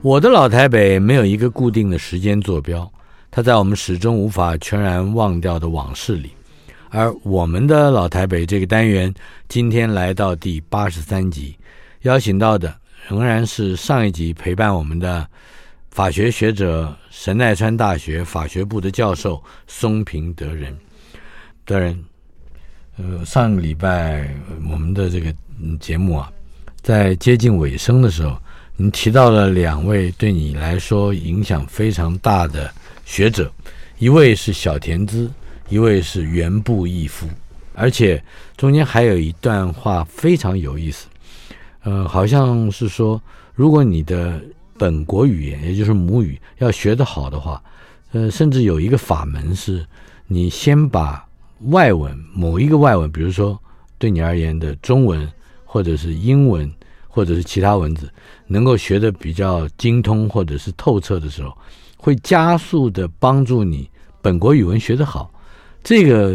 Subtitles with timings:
[0.00, 2.90] 我的老台北没有一个固定的时间坐标，
[3.30, 6.30] 它在我们始终无法全然忘掉的往事里。
[6.90, 9.12] 而我们的老台北这个单元
[9.48, 11.56] 今天来到第八十三集，
[12.02, 12.74] 邀请到的
[13.08, 15.26] 仍然是上一集陪伴我们的
[15.90, 20.76] 法学学者、神奈川大学法学部的教授松平德仁。
[21.64, 22.04] 德仁，
[22.96, 24.28] 呃，上个礼拜
[24.68, 25.32] 我们的这个
[25.78, 26.30] 节目啊。
[26.82, 28.36] 在接近尾声的时候，
[28.82, 32.68] 你提到了两位对你来说影响非常大的
[33.04, 33.48] 学者，
[34.00, 35.30] 一位是小田资，
[35.68, 37.28] 一位是原部义夫，
[37.74, 38.20] 而且
[38.56, 41.06] 中间还有一段话非常有意思，
[41.84, 43.22] 呃，好像是说，
[43.54, 44.42] 如果你的
[44.76, 47.62] 本国语言，也就是母语要学得好的话，
[48.10, 49.86] 呃，甚至有一个法门是，
[50.26, 51.24] 你先把
[51.66, 53.56] 外文某一个外文，比如说
[53.96, 55.30] 对你而言的中文。
[55.64, 56.70] 或者是英文，
[57.14, 58.10] 或者是其他文字，
[58.46, 61.54] 能够学得比较精通或者是透彻的时候，
[61.98, 63.86] 会加速的帮助你
[64.22, 65.30] 本国语文学得好。
[65.84, 66.32] 这个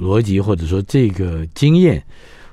[0.00, 2.00] 逻辑或者说这个经验，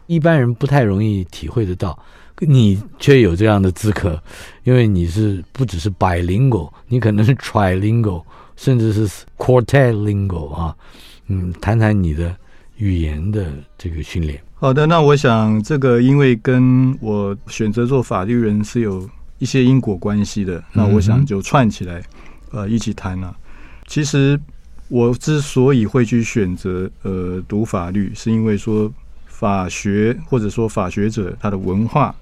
[0.07, 1.97] 一般人不太容易体会得到，
[2.39, 4.19] 你却有这样的资格，
[4.63, 8.23] 因为你是不只是 bilingual，你可能是 trilingual，
[8.55, 10.75] 甚至是 quartilingual 啊。
[11.27, 12.35] 嗯，谈谈你的
[12.77, 14.41] 语言的这个训练。
[14.59, 19.07] 好的，那我想这个因为跟我选择做法律人是有
[19.37, 22.01] 一些因果关系的，那我想就串起来，
[22.51, 23.35] 呃，一起谈了。
[23.85, 24.39] 其实
[24.87, 28.91] 我之所以会去选择呃读法律，是因为说
[29.27, 32.15] 法学或者说法学者他的文化，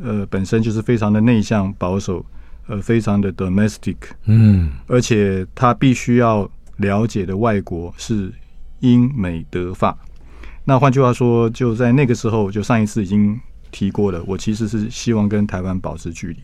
[0.00, 2.24] 呃，本身就是非常的内向保守，
[2.68, 3.96] 呃，非常的 domestic，
[4.26, 8.32] 嗯，而且他必须要了解的外国是
[8.78, 9.98] 英美德法。
[10.68, 13.40] 那换句话说，就在那个时候，就上一次已经
[13.70, 14.20] 提过了。
[14.26, 16.36] 我其实是希望跟台湾保持距离。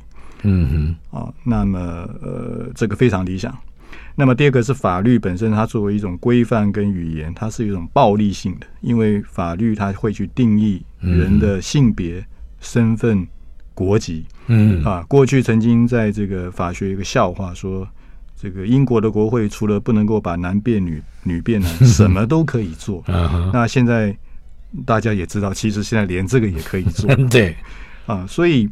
[0.44, 1.78] 嗯哼，啊，那么
[2.22, 3.52] 呃，这个非常理想。
[4.14, 12.26] 那么第二个是法律本身，它作为一种规范跟语言，它是一种暴力性的，因为法律它会去定义人的性别、嗯、
[12.60, 13.26] 身份、
[13.74, 14.24] 国籍。
[14.46, 17.88] 嗯啊，过去曾经在这个法学有一个笑话说。
[18.42, 23.00] 这个英国的国会除了不能够把男变女、女变男，什么都可以做。
[23.54, 24.12] 那现在
[24.84, 27.14] 大家也知道，其实现在连这个也可以做。
[27.30, 27.54] 对
[28.04, 28.68] 啊，所以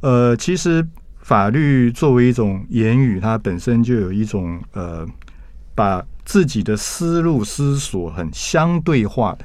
[0.00, 0.86] 呃，其实
[1.22, 5.04] 法律作为一种言语，它本身就有一种呃，
[5.74, 9.44] 把自己的思路思索很相对化的，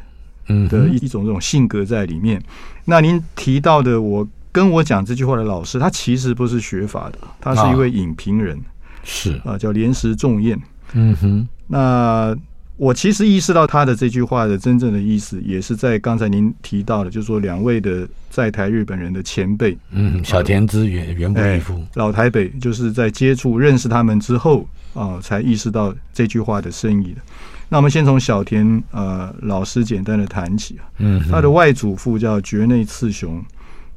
[0.49, 2.39] 嗯，的一一种这种性格在里面。
[2.85, 8.61] 那您提到的，我跟我讲这句话的老师，他其实不是学法的，他是一位影评人。
[9.05, 10.59] 是啊，叫连石重宴。
[10.91, 12.35] 嗯哼，那
[12.77, 27.21] 我其实意识到他的这句话的真正的意思，也是在刚才您提到的，就是说两位的在台日本人的前辈，嗯，小田之原原部义夫，老台北，就是在接触认识他们之后啊，才意识到这句话的深意的。
[27.69, 33.41] 那我们先从小田呃老师简单的谈起啊，嗯，他的外祖父叫绝内次雄，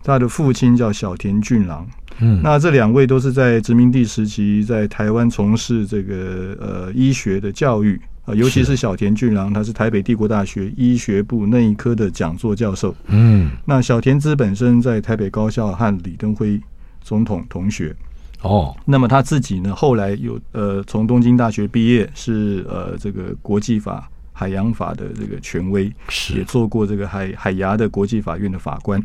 [0.02, 1.87] 他的父亲叫小田俊郎。
[2.20, 12.94] 嗯，那这两位都是在殖民地时期在台湾从事这个呃医学的教育啊，尤其是小田俊郎，他是台北帝国大学医学部内科的讲座教授。
[13.06, 16.60] 嗯，那小田资本身在台北高校和李登辉
[17.00, 17.94] 总统同学。
[18.42, 29.04] 哦，那么他自己呢，后来有呃从东京大学毕业，是呃这个国际法海洋法的这个权威，是也做过这个海海牙的国际法院的法官。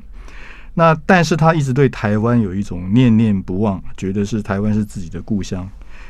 [0.74, 5.70] 那但是他一直对台湾有一种念念不忘，觉得是台湾是自己的故乡。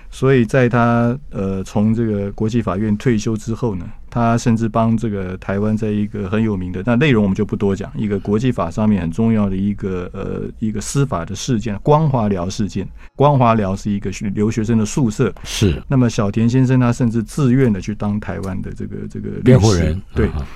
[0.10, 12.88] 所以在他呃从这个国际法院退休之后呢，他甚至帮这个台湾在一个很有名的，那内容我们就不多讲，一个国际法上面很重要的一个呃一个司法的事件——光华寮事件。
[13.16, 15.82] 光华寮是一个留学生的宿舍，是。
[15.88, 20.28] 那么小田先生他甚至自愿的去当台湾的这个这个辩护人，对。
[20.28, 20.48] 啊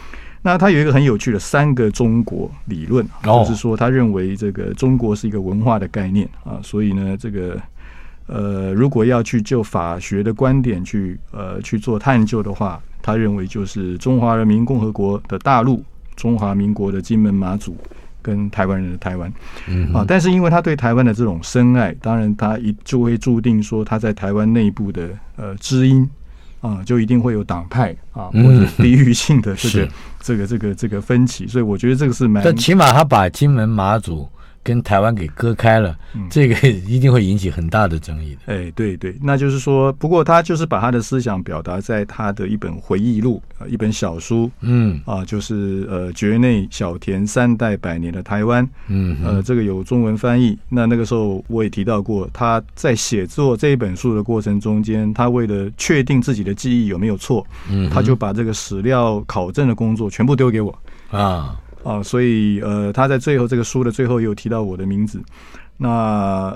[0.42, 7.60] 那他有一个很有趣的三个中国理论，哦、就是说他认为这个中国是一个文化的概念啊，所以呢这个。
[8.30, 15.82] 呃，如果要去就法学的观点去呃去做探究的话，他认为就是中华人民共和国的大陆、
[16.18, 17.78] 中华民国的金门马祖
[18.22, 19.32] 跟台湾人的台湾，
[19.70, 25.08] 嗯啊，但是因为他对台湾的这种深爱，当然他一就会注定说他在台湾内部的
[25.38, 26.06] 呃知音
[26.68, 34.28] 啊，就一定会有党派啊或者地域性的 这个、嗯、这个这个这个分歧，所以我觉得这个是蛮，但起码他把金门马祖。
[34.68, 35.98] 跟台湾给割开了，
[36.30, 38.54] 这个一定会引起很大的争议的。
[38.54, 45.00] 哎，对对，那就是说，不过他就是把他的思想表达在他的一本回忆录，呃，一本小书，嗯。
[45.06, 50.58] 啊，就是呃，绝内小田三代百年的台湾，嗯，呃，这个有中文翻译。
[50.68, 60.78] 那那个时候我也提到过，他在写作这一本书的过程中间，他为了确定自己的记忆有没有错，嗯，他就把这个史料考证的工作全部丢给我。
[61.10, 61.56] 啊。
[61.84, 65.22] 啊，所以呃，他在最后这个书的最后也有提到我的名字。
[65.78, 65.90] 那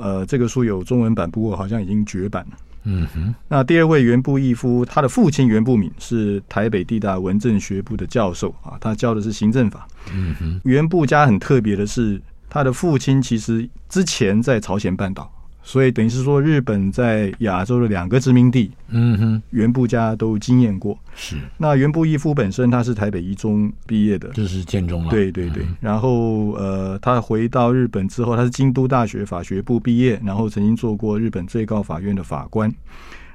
[0.02, 2.58] 呃，这个书有中文版，不过好像已经绝版了。
[2.84, 3.34] 嗯哼。
[3.48, 9.88] 那第二位袁部义夫，他的父亲袁部敏是台北地大文政学部的教授啊，他教的是行政法。
[10.12, 10.60] 嗯哼。
[10.64, 12.20] 袁部家很特别的是，
[12.50, 15.32] 他的父亲其实之前在朝鲜半岛。
[15.64, 20.98] 所以等于是说，日本在亚洲的两个殖民地，嗯哼，原部家都经验过。
[21.14, 25.12] 是那原部义夫本身他是台北一中毕业的，这是建中了。
[25.12, 25.64] 对对对。
[25.80, 32.74] 然后呃，他回到日本之后，他是京都大学法学部毕业，然后曾经做过日本最高法院的法官。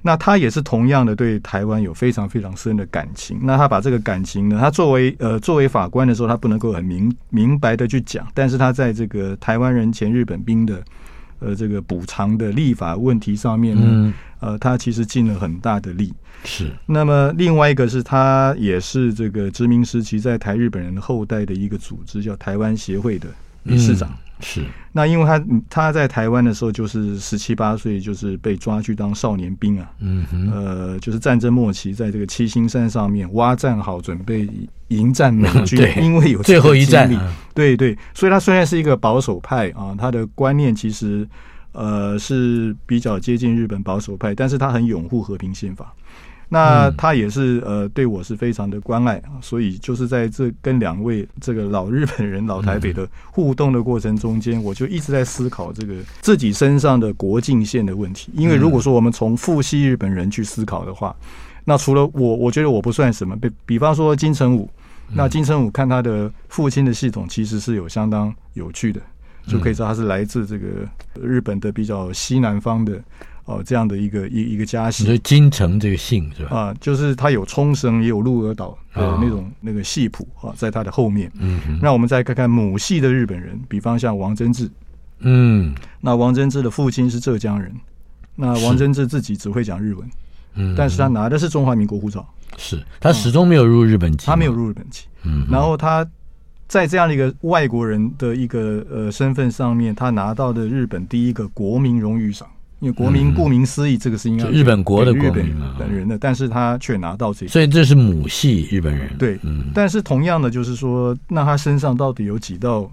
[0.02, 3.38] 那他也是同样的对台湾有非常非常深的感情。
[3.42, 10.82] 那他把这个感情呢，他作为呃作为法官的时候，他不能够很明明白的去讲，但是他在这个台湾人前日本兵的。
[11.38, 16.12] 呃，这个补偿的立法问题上面呢，嗯、呃，他其实尽了很大的力。
[16.44, 16.70] 是。
[16.86, 23.28] 那么另外一个是他也是这个殖民时期在台日本人后代的一个组织，叫台湾协会的
[23.64, 24.08] 理事长。
[24.10, 29.90] 嗯是，那因为他他在台湾的时候就是十七八岁，就是被抓去当少年兵啊。
[30.00, 34.46] 嗯哼，呃，就是战争末期，在这个七星山上面挖战壕，准备
[34.88, 35.78] 迎战美军。
[35.78, 37.10] 对，因为有最后一战。
[37.54, 41.26] 对对，所以他虽然是一个保守派啊，他的观念其实
[41.72, 45.94] 呃是比较接近日本保守派，但是他很拥护和平宪法。
[46.48, 58.30] 那他也是呃对我是非常的关爱啊，所以就是在这跟两位这个老日本人老台北的互动的过程中间，我就一直在思考这个自己身上的国境线的问题。
[58.34, 61.14] 因为如果说我们从父系日本人去思考的话，
[61.64, 63.34] 那除了我，我觉得我不算什么。
[63.36, 64.70] 比比方说金城武，
[65.12, 69.00] 那金城武看他的父亲的系统其实是有相当有趣的，
[69.48, 70.66] 就可以知道他是来自这个
[71.20, 73.02] 日本的比较西南方的。
[73.46, 76.56] 哦，这样的一个一一个家系，所以金城这个姓是吧？
[76.56, 81.30] 啊，就是他有冲绳，也有鹿儿岛的那种、哦、那个系谱啊，在他的后面。
[81.38, 84.68] 嗯，那我们再看看母系的日本人，比方像王贞治。
[85.20, 87.72] 嗯，那王贞治的父亲是浙江人，
[88.34, 90.10] 那王贞治自己只会讲日文，
[90.56, 92.28] 嗯，但是他拿的是中华民国护照，
[92.58, 95.04] 是他始终没有入日本籍、嗯，他没有入日本籍。
[95.22, 96.04] 嗯，然后他
[96.66, 102.48] 在这样的一个外国人的一个呃身份上面，他拿到的日本第一个国民荣誉赏。
[102.80, 109.16] 因为国民顾名思义，这个是应该日本国的国民本人的，但是他却拿到这，所以这是母系日本人。
[109.16, 109.40] 对，
[109.72, 112.90] 但是同样的，就是说，那他身上到底有几道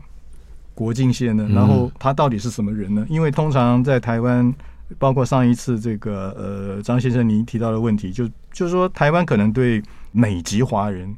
[0.73, 1.45] 国境线呢？
[1.53, 3.05] 然后他到底是什么人呢？
[3.09, 4.53] 因为通常在台湾，
[4.97, 11.13] 包括上一次这个呃张先生您提到的问题，就就是说台湾可能对美籍华人、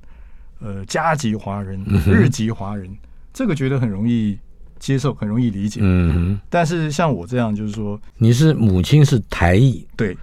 [0.60, 2.89] 呃加籍华人、日籍华人，
[3.31, 4.36] 这个觉得很容易。
[4.85, 10.15] 接受很容易理解，嗯，但是像我这样，就是说，你是母亲是台裔，对，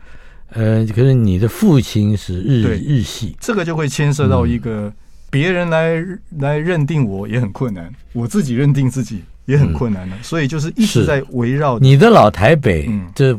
[0.51, 4.93] 呃，可是你的父亲是日日系，这个就会牵涉到一个
[5.31, 6.01] 别人来
[6.39, 13.37] 来认定我也很困难，我自己认定自己也很困难的，所以就是一直在围绕你的老台北，这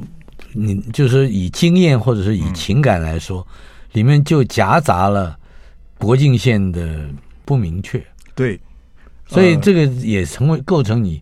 [0.52, 3.48] 你就是以经验或者是以情感来说，
[3.94, 5.38] 里面就夹杂了
[5.98, 7.08] 国境线的
[7.46, 8.60] 不明确，对。
[9.34, 11.22] 所以这个也成为构成你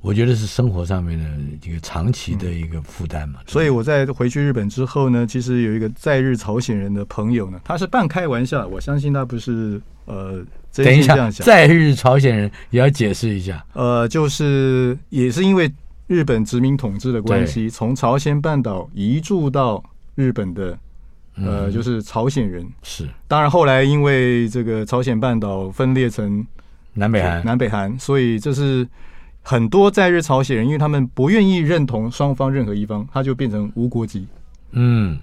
[0.00, 1.24] 我觉得是生活上面的
[1.68, 3.40] 一个长期的一个负担嘛。
[3.46, 10.44] 所以我在回去日本之后呢，其实有一个在日朝鲜人的朋友呢，他是半开玩笑，我相信他不是呃。
[10.74, 13.64] 等一下，在日朝鲜人也要解释一下。
[13.72, 15.68] 呃，就是也是因为
[16.06, 19.82] 日本殖民统治的关系，从朝鲜半岛移住到
[20.14, 20.78] 日本的，
[21.36, 22.64] 呃，就是朝鲜人。
[22.82, 23.08] 是。
[23.26, 26.46] 当然后来因为这个朝鲜半岛分裂成
[26.98, 28.86] 南北韩，南北韩，所以这是。
[29.40, 34.26] 很多在日朝鲜人，因为他们不愿意认同双方任何一方，他就变成无国籍。
[34.72, 35.18] 嗯，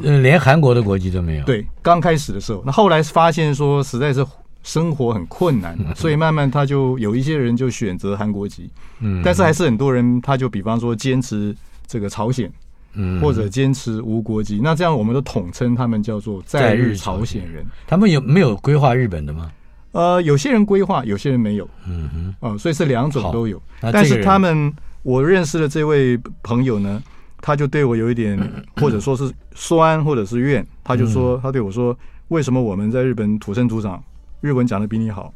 [0.00, 1.44] 连韩国的国籍都没有。
[1.44, 4.24] 对，刚开始的时候，那后来发现说实在是
[4.62, 8.70] 生活很困难，所以慢慢他就有一些人就选择韩国籍。
[9.00, 11.54] 嗯，但是还是很多人，他就比方说坚持
[11.86, 12.50] 这个朝鲜，
[12.94, 14.60] 嗯，或者坚持无国籍。
[14.62, 17.62] 那这样我们都统称他们叫做在日朝鲜人。
[17.86, 19.52] 他们有没有规划日本的吗？
[19.92, 23.60] 呃，有些人规划，有些人没有，嗯哼，哦、呃，所以是两种都有。
[23.80, 24.72] 但是他们，
[25.02, 27.02] 我认识的这位朋友呢，
[27.40, 28.38] 他就对我有一点，
[28.80, 30.66] 或者说是酸，或者是怨。
[30.82, 31.96] 他就说，他对我说，
[32.28, 34.02] 为什么我们在日本土生土长，
[34.40, 35.32] 日文讲的比你好？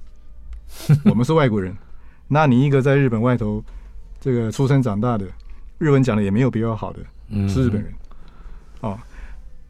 [1.05, 1.77] 我们是外国人，
[2.27, 3.63] 那你一个在日本外头
[4.19, 5.27] 这个出生长大的，
[5.79, 7.01] 日文讲的也没有比较好的，
[7.49, 7.93] 是日本人，
[8.81, 8.99] 哦。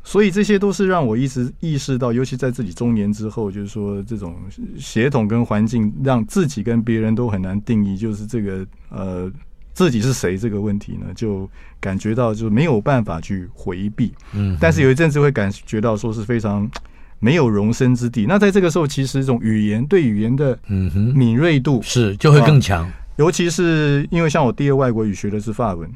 [0.06, 4.36] 所以这些都是让我一直意识到，尤其在自己中年之后，就是说这种
[4.78, 9.28] 血统跟环境，让自己跟别人都很难定义，就是这个呃
[9.74, 14.14] 自己是谁这个问题呢，就感觉到就没有办法去回避。
[14.32, 16.70] 嗯，但是有一阵子会感觉到说是非常
[17.18, 18.26] 没有容身之地。
[18.28, 25.90] 那在这个时候，其实这种语言对语言的嗯哼敏锐度是就会更强，尤其是因为像我第二外国语学的是法文。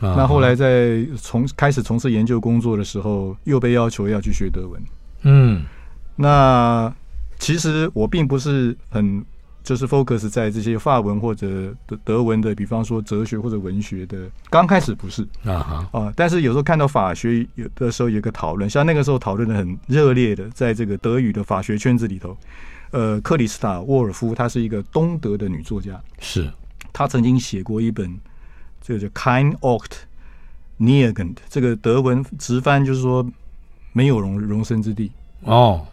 [0.00, 4.82] 那后来在从开始从事研究工作的时候，又被要求要去学德文。
[5.22, 5.64] 嗯，
[6.16, 6.92] 那
[7.38, 9.24] 其实我并不是很
[9.62, 14.28] 就是 focus 在这些法文或者德德文的，比方说哲学或者文学的。
[14.50, 22.36] 刚开始不是啊啊，但是有时候看到法学有的时候有个讨论，像那个时候讨论的很热烈的，在这个德语的法学圈子里头，
[22.90, 26.50] 呃，克里斯塔沃尔夫她是一个东德的女作家，是
[26.92, 28.12] 她曾经写过一本。
[28.86, 29.90] 这个叫 Kein Ort
[30.78, 33.26] nirgends，这个德文直翻就是说
[33.94, 35.10] 没有容容身之地。
[35.44, 35.86] 哦，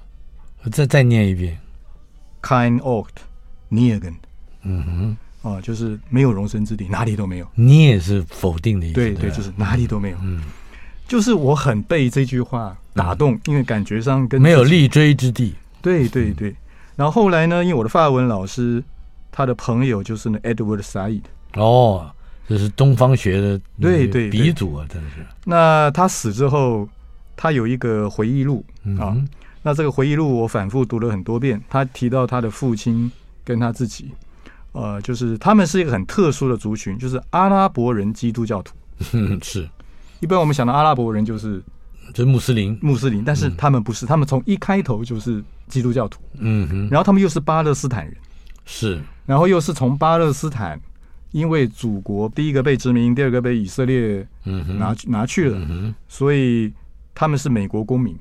[0.64, 1.58] 我再再念一遍
[2.42, 3.08] ，Kein Ort
[3.70, 4.16] nirgends。
[4.64, 7.48] 嗯哼，哦，就是没有容身之地，哪里都没有。
[7.56, 8.96] 你也是否定的意思？
[8.96, 10.18] 对对，就是哪里都没有。
[10.22, 10.44] 嗯，
[11.08, 15.56] 就是我很被这句话打动，因为感觉上跟没有立锥之地。
[15.82, 16.54] 对对对。
[16.98, 18.84] 然后后来呢，因为我的法文老师
[19.32, 21.22] 他的朋友就是那 Edward Said。
[21.54, 22.12] 哦。
[22.52, 25.26] 这是东方学的对对鼻祖啊，真的是。
[25.46, 26.86] 那他死之后，
[27.38, 28.62] 他有一个回忆录
[29.00, 29.16] 啊。
[29.62, 31.64] 那这个回忆录我反复读了很多遍。
[31.70, 33.10] 他提到他的父亲
[33.46, 34.12] 跟他自己，
[34.74, 38.76] 呃，就是他们是一个很特殊的族群，就是阿拉伯人基督教徒。
[39.42, 39.66] 是，
[40.20, 41.64] 一般我们想到阿拉伯人就是
[42.14, 46.22] 就是穆斯林，穆斯林，但是他们不是，他们从一开头就是基督教徒。
[46.40, 48.14] 嗯哼，然后他们又是巴勒斯坦人，
[48.66, 50.78] 是，然后又是从巴勒斯坦。
[51.32, 56.72] 因为祖国第一个被殖民，第二个被以色列拿拿去了，所以
[57.16, 58.16] 他们是美国公民。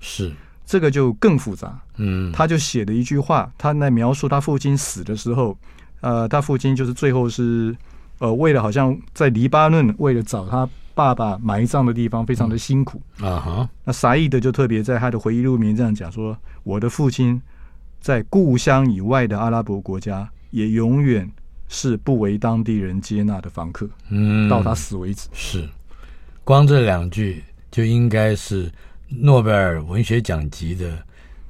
[0.00, 0.32] 是
[0.64, 1.80] 这个就更复杂。
[1.96, 5.56] 嗯，他就写了一句话，他在描述他父亲死的时候，
[6.00, 7.74] 呃，他父亲就是最后是
[8.18, 13.70] 呃，为了好像在黎巴嫩为了找他爸爸埋葬的地方，非常的辛苦啊哈。
[13.84, 17.40] 那沙义德就特别在他的回忆录里面这样讲说：“我的父亲
[18.00, 21.30] 在故乡以外的阿拉伯国家也永远。”
[21.68, 25.28] 是不为当地人接纳的房客，嗯，到他死为止。
[25.32, 25.68] 是，
[26.44, 28.70] 光这两句就应该是
[29.08, 30.98] 诺贝尔文学奖级的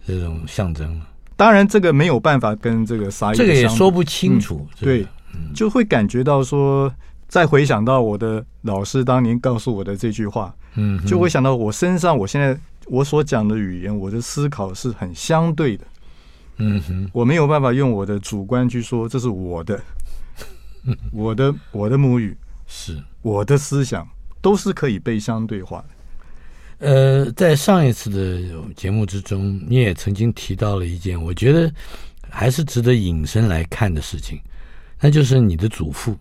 [0.07, 1.07] 这种象征了。
[1.37, 4.67] 当然，这个没有办法跟这个沙，这个也说不清楚。
[4.81, 5.07] 嗯、对，
[5.55, 6.91] 就会感觉到说，
[7.29, 15.85] 再回想到我的老师当年告诉我的这句话，嗯，就会想到我身上，我现在我所讲的语言，我的思考是很相对的。
[16.57, 19.79] 嗯哼，我没有办法用我的主观去说这是我的。
[21.13, 24.07] 我的我的母语是我的思想，
[24.41, 25.89] 都是可以被相对化的。
[26.79, 31.73] 呃，在上一次的节目之中，你也曾经提到了一件我觉得
[32.29, 34.39] 还是值得引申来看的事情，
[35.01, 36.17] 那就是你的祖父。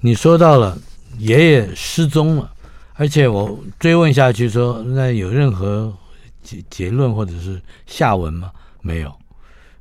[0.00, 0.78] 你说到了
[1.18, 2.52] 爷爷失踪了，
[2.94, 5.92] 而且我追问下去说，那有任何
[6.42, 8.52] 结结论或者是下文吗？
[8.80, 9.12] 没有。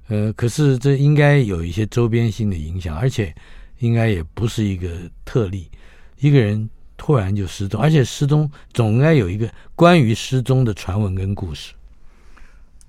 [0.08, 3.34] 呃，可是这应该有一些周边性的影响，而且。
[3.82, 4.90] 应该也不是一个
[5.26, 5.68] 特例，
[6.20, 11.74] 一个人突然就失踪，而且失踪总应该有一个关于失踪的传闻跟故事。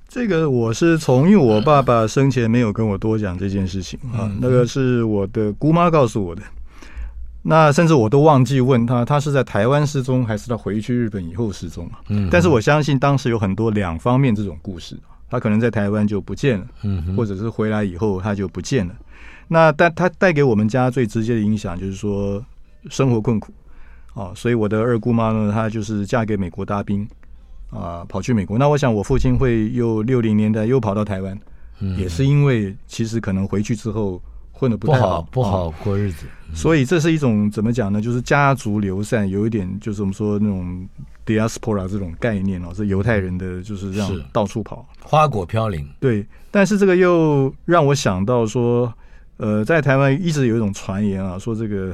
[0.06, 6.42] 这个我是从，因为我爸爸生前没有跟我多讲这件事情啊，那个是我的姑妈告诉我的。
[7.44, 11.98] 那甚至我都忘记问他，他是在台湾失踪，还是他回去日本以后失踪啊？
[12.08, 14.96] 嗯，但是我相信当时有很多两方面这种故事，
[15.30, 18.94] 他可能在台湾就不见了，嗯，或者是回来以后他就不见了。
[19.48, 22.44] 那但他带给我们家最直接的影响就是说
[22.88, 23.52] 生活困苦
[24.14, 27.06] 啊，所以我的二姑妈呢，她就是嫁给美国大兵
[27.70, 28.58] 啊，跑去美国。
[28.58, 31.38] 那我想我父亲会又六零年代又跑到台湾，
[31.80, 34.20] 嗯，也是因为其实可能回去之后。
[34.54, 38.00] 混的不太好，不好，过日子，嗯，所以这是一种怎么讲呢？
[38.00, 40.88] 就是家族流散，有一点就是我们说那种
[41.26, 45.84] diaspora 这种概念哦，是犹太人的就是这样到处跑，花果飘零。
[45.98, 48.92] 对，但是这个又让我想到说，
[49.42, 51.92] 呃，在台湾一直有一种传言啊，说这个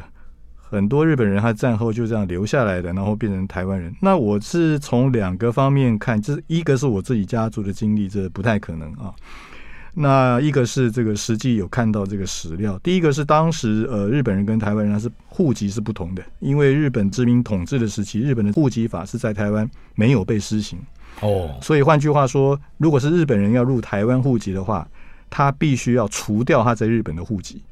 [0.55, 3.91] 很多日本人他战后就这样留下来的，然后变成台湾人。
[4.03, 9.15] 那我是从两个方面看，就是一个是我自己家族的经历，这不太可能啊。
[9.95, 20.79] 那一个是这个实际有看到这个史料，第一个是当时呃日本人跟台湾人他是户籍是不同的，因为日本殖民统治的时期，日本的户籍法是在台湾没有被施行
[21.23, 24.87] 哦，所以换句话说，如果是日本人要入台湾户籍的话，
[25.31, 27.63] 他必须要除掉他在日本的户籍，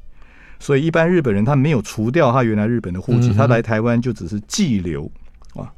[0.59, 5.11] 所以一般日本人他没有除掉他原来日本的户籍，他来台湾就只是寄留
[5.53, 5.71] 啊。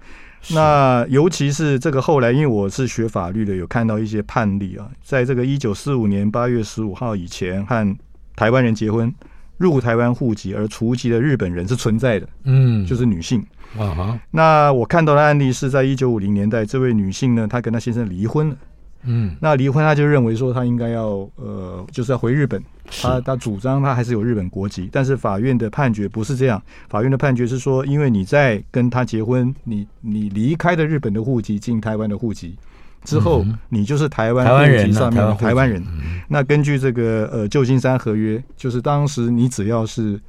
[0.51, 7.97] 那尤其是这个后来，因为我是学法律的，有看到一些判例啊，在这个一九四五年八月十五号以前和
[8.37, 9.13] 台湾人结婚
[9.57, 13.45] 入台湾户籍而除籍的日本人是存在的，嗯，就是女性
[13.77, 14.19] 啊哈。
[14.31, 18.55] 那我看到的案例是在一九五零年代，这位女性呢，她跟她先生离婚了。
[19.03, 22.61] 嗯，那离婚他就认为说他应该要呃，就是要回日本。
[23.01, 26.61] 他他主张他还是有日本国籍，但是法院的判决不是这样。
[26.89, 32.57] 法院的判决是说，因为你在跟他结婚，你你离开了日本的户籍，进台湾的户籍
[33.03, 35.83] 之后，你就是台湾户籍上面的台湾人。
[36.27, 40.19] 那根据这个呃旧金山合约，就是当时你只要是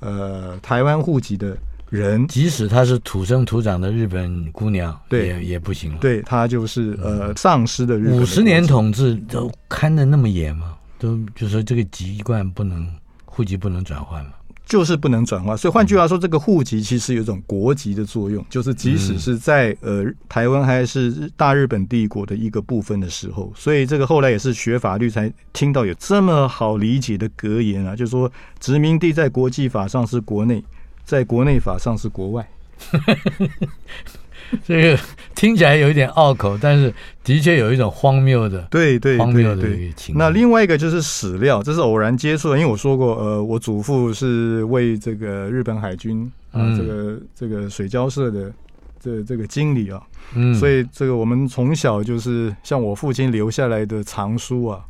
[0.00, 1.56] 呃台湾户籍的。
[1.90, 5.98] 人，即使她是土生土长的日本姑娘，对，也也不行了。
[6.00, 8.22] 对，她就是呃，丧失的日本的。
[8.22, 10.76] 五十年统治都看得那么严吗？
[10.98, 12.88] 都就是说这个籍贯不能，
[13.24, 14.30] 户籍不能转换吗？
[14.66, 15.58] 就是不能转换。
[15.58, 30.62] 所以换句话说，这个户籍其实有一种国籍的作用，就是即使是在呃台湾还是大日本帝国的一个部分的时候，所以这个后来也是学法律才听到有这么好理解的格言啊，就是说殖民地在国际法上是国内。
[31.04, 32.48] 在国内法上是国外，
[34.64, 34.98] 这个
[35.34, 40.14] 听起来有一点拗口，但是的确有一种荒谬的，对对荒谬的一个情。
[40.18, 48.52] 那另外一个就是史料，这是偶然接触的，因为我说过，呃，我祖父是为这个日本海军啊，这个这个水交社的
[48.98, 50.02] 这这个经理啊，
[50.34, 54.84] 嗯，所以这个我们从小就是像我父亲留下来的藏书啊，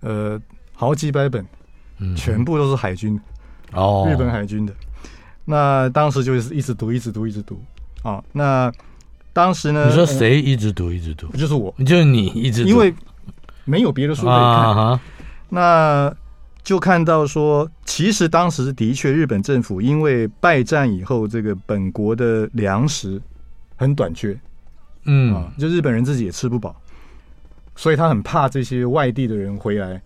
[0.00, 0.40] 呃，
[0.74, 1.46] 好几百本，
[2.16, 3.18] 全部都是海军
[3.72, 4.74] 哦，日本海军的。
[5.50, 7.60] 那当时就是一直读，一直读，一直读
[8.04, 8.22] 啊。
[8.32, 8.72] 那
[9.32, 9.88] 当时呢？
[9.88, 11.26] 你说谁一直读，一直读？
[11.36, 12.94] 就是我，就是你一直读，因为
[13.64, 14.38] 没有别的书可以看。
[14.38, 15.00] 啊、
[15.48, 16.14] 那
[16.62, 23.20] 就看到说，其实当时的确，日本政府因为败战以后，这个本国的粮食
[23.74, 24.38] 很短缺，
[25.06, 26.80] 嗯啊，就日本人自己也吃不饱，
[27.74, 30.00] 所以他很怕这些外地的人回来。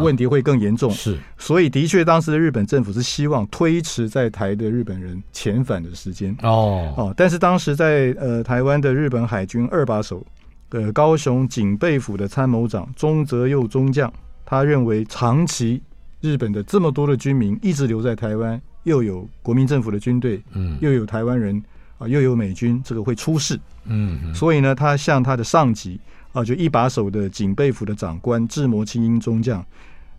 [0.00, 6.36] 问题会更严重，是，所以的确，当时的日本政府是希望推迟在台的日本人遣返的时间。
[6.42, 10.24] 哦哦，但是当时在呃台湾的日本海军二把手，
[10.70, 14.12] 呃高雄警备府的参谋长中泽佑中将，
[14.44, 15.80] 他认为长期
[16.20, 21.62] 日本的这么多的军民一直留在台湾，又有国民政府的军队，嗯，又有台湾人
[21.98, 23.58] 啊，又有美军，这个会出事。
[23.84, 25.98] 嗯，所以呢，他向他的上级。
[26.36, 29.64] 啊，就一把手的警备府的长官志摩青英中将，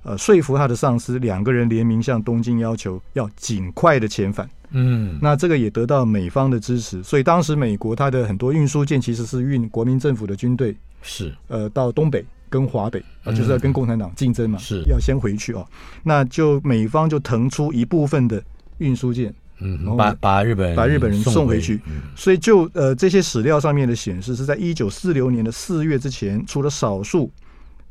[0.01, 4.49] 呃，说服他的上司，两个人联名向东京要求要尽快的遣返。
[4.71, 15.63] 嗯，那这个也得到美方的支持，所以当时美国它的很多运输舰其实是运国民政府的军队，是呃到东北跟华北啊，就是要跟共产党竞争嘛，是要先回去哦。
[16.01, 18.43] 那就美方就腾出一部分的
[18.79, 19.31] 运输舰。
[19.59, 21.81] 嗯，把把日本把日本人送回去，
[22.15, 27.31] 所以就呃这些史料上面的显示，是在一九四六年的四月之前，除了少数，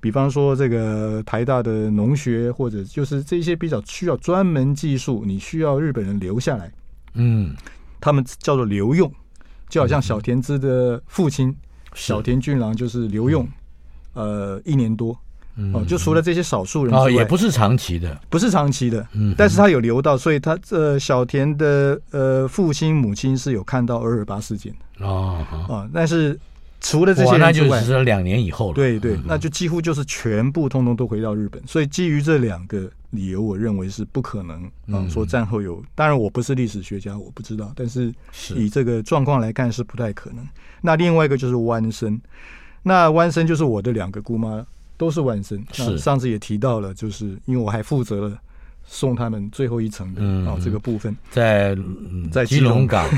[0.01, 6.73] 比方说这个台大的农学或者就是这些比较需要专门技术，你需要日本人留下来，
[7.15, 7.55] 嗯，
[8.01, 9.13] 他们叫做留用，
[9.69, 11.53] 就好像小田资的父亲
[11.95, 13.49] 小田俊郎就是留用，
[14.13, 15.19] 呃一年多。
[15.73, 26.39] 哦，就除了这些少数人哦，也不是长期的，不是长期的，嗯，但是他有留到，所以他这、呃、小田的呃父亲母亲是有看到二二八事件的哦，啊，但是
[26.81, 28.75] 除了这些人之外，那就是两年以后了。
[28.75, 31.61] 对对，那就几乎就是全部通通都回到日本。
[31.67, 35.09] 所以基于这两个理由，我认为是不可能啊。
[35.09, 38.15] 说战后有，当然我不是历史学家，我不知道，但是
[38.55, 40.47] 以这个状况来看是不太可能。
[40.83, 42.21] 那另外一个就是弯生，
[42.83, 44.65] 那弯生就是我的两个姑妈
[44.97, 45.63] 都是万生。
[45.73, 48.39] 是上次也提到了，就是因为我还负责了
[48.85, 51.77] 送他们最后一层的啊这个部分，在
[52.31, 53.09] 在基隆港。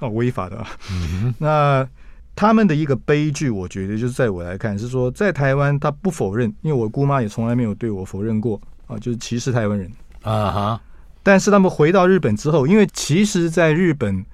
[0.00, 0.66] 哦，违法的啊！
[1.38, 1.88] 那
[2.34, 9.88] 他们的一个悲剧，我觉得就是在我来看，是说在台湾他不否认，因为我姑妈也从来没有对我否认过啊，就是歧视台湾人
[10.22, 10.80] 啊哈。
[11.22, 14.26] 但是他们回到日本之后，因为其实在日本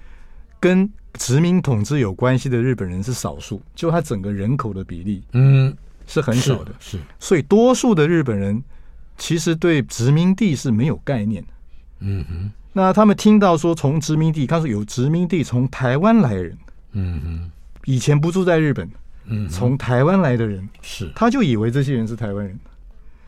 [0.58, 0.88] 跟
[1.18, 5.76] 殖民统治有关系的日本人是少数，就他整个人口的比例，嗯，
[6.08, 6.98] 是很少的，是。
[7.20, 8.60] 所以多数的日本人
[9.16, 11.48] 其实对殖民地是没有概念的，
[12.00, 12.50] 嗯哼。
[12.72, 16.56] 那他们听到说从殖民地，他说有殖民地从台湾来人，
[16.92, 17.50] 嗯哼，
[17.86, 18.88] 以前不住在日本，
[19.26, 22.58] 嗯，从台湾来的人是，他就以为这些人是台湾人，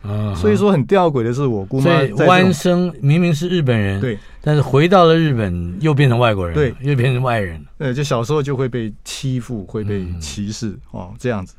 [0.02, 1.90] 啊，所以说很吊诡的是，我姑妈
[2.26, 11.56] 弯生明明是日本人，对，但是回到了日本又变成外国人，对，又变成外人，对，就小时候就会被欺负，会被歧视哦，这样子。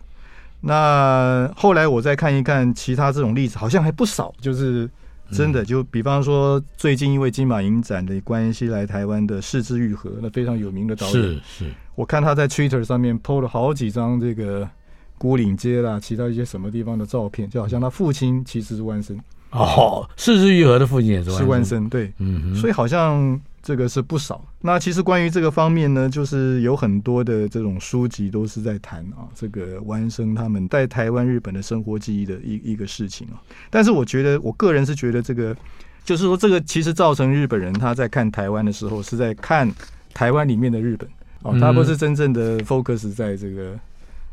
[0.62, 4.89] 那后来我再看一看其他这种例子，好像还不少，就是。
[5.34, 11.65] 真的，就比方说，最近因为金马影展的关系来台湾的是枝裕和，那非常有名的导演，是是。
[11.95, 14.69] 我看他在 Twitter 上面 PO 了好几张这个
[15.17, 19.17] 孤岭街啦，其他一些什么地方的照片，就好像他父亲其实是万生。
[19.52, 23.39] 哦，是枝裕和的父亲也是是湾生，对，嗯，所以好像。
[23.63, 24.43] 这个是不少。
[24.62, 33.41] 那其实关于这个方面呢，就是有很多的这种书籍都是在谈啊，这个弯生他们在台湾、日本的生活记忆的一一个事情啊。
[33.69, 35.56] 但是我觉得，我个人是觉得这个，
[36.04, 39.71] 就是说这个其实造成日本人他在看台湾的时候，是在看
[40.13, 41.08] 台湾里面的日本
[41.43, 43.80] 啊，他不是真正的 focus 在这个，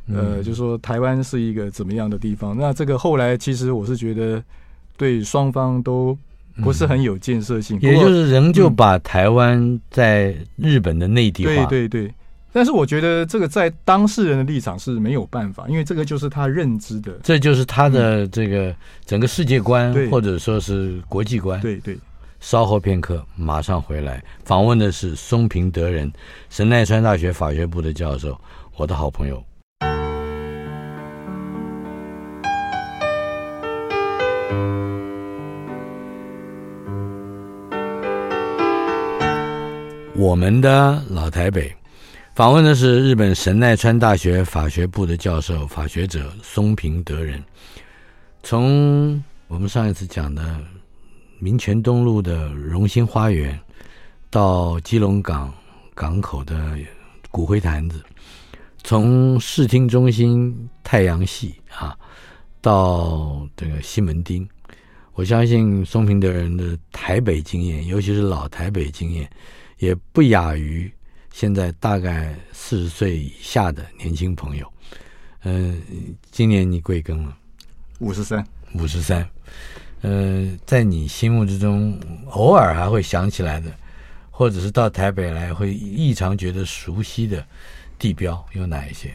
[0.09, 2.57] 呃，就是说台湾是一个怎么样的地方。
[2.57, 4.43] 那这个后来其实我是觉得
[4.97, 6.17] 对双方都。
[6.63, 11.67] 不是很有建设性，也就是仍旧把台湾在日本的内地化。
[11.67, 12.15] 对对对，
[12.53, 21.61] 但是我觉得这个在当事人的立场是没有办法，因为这个就是他认知的，这就是他的这个整个世界观，或者说是国际观。
[21.61, 21.97] 对对，
[22.41, 26.11] 稍后片刻，马上回来访问的是松平德仁，
[26.51, 28.39] 神奈川大学法学部的教授，
[28.77, 29.43] 我的好朋友。
[40.19, 41.73] 我们的老台北，
[42.35, 47.41] 访问的是日本神奈川大学法学部的教授、法学者松平德人。
[48.43, 50.59] 从我们上一次讲的
[51.39, 53.57] 民权东路的荣兴花园，
[54.29, 55.55] 到基隆港
[55.95, 56.77] 港口的
[57.31, 58.03] 骨灰坛子，
[58.83, 61.97] 从视听中心太阳系啊，
[62.61, 64.45] 到这个西门町，
[65.15, 69.31] 我相信松平德人的台北经验，尤其是老台北经验。
[69.79, 70.91] 也不亚于
[71.33, 74.73] 现在大概四十岁以下的年轻朋友。
[75.45, 75.97] 嗯、呃，
[76.31, 77.37] 今年你贵庚了？
[78.01, 78.45] 五十三。
[78.75, 79.29] 五十三。
[80.03, 81.99] 呃，在你心目之中，
[82.31, 83.73] 偶尔还会想起来的，
[84.31, 87.45] 或者是到台北来会异常觉得熟悉的
[87.99, 89.13] 地标有哪一些？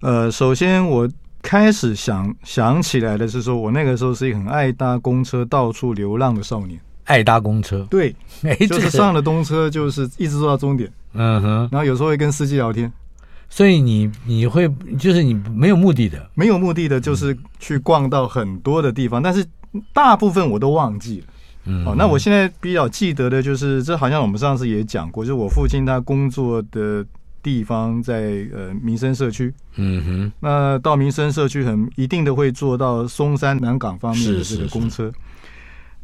[0.00, 1.08] 呃，首先我
[1.40, 6.80] 开始想想起来的是说，我那个时候是一个很爱搭公车到处流浪的少年。
[7.04, 8.14] 爱搭公车，对，
[8.68, 10.90] 就是上了公车，就是一直坐到终点。
[11.12, 12.92] 嗯哼，然后有时候会跟司机聊天，
[13.48, 19.46] 所以你你会就是你没有目的的，没有目的的，就是去逛到很多的地方，但是
[19.92, 21.26] 大部分我都忘记了。
[21.66, 27.04] 嗯，好，那我现在比较记得的就是，这好像我们上次也讲过，就是我父亲他工作的
[27.42, 29.54] 地方在呃民生社区。
[29.76, 35.12] 嗯哼，那到民生社区很一定的会坐到松山南港方面的这个公车。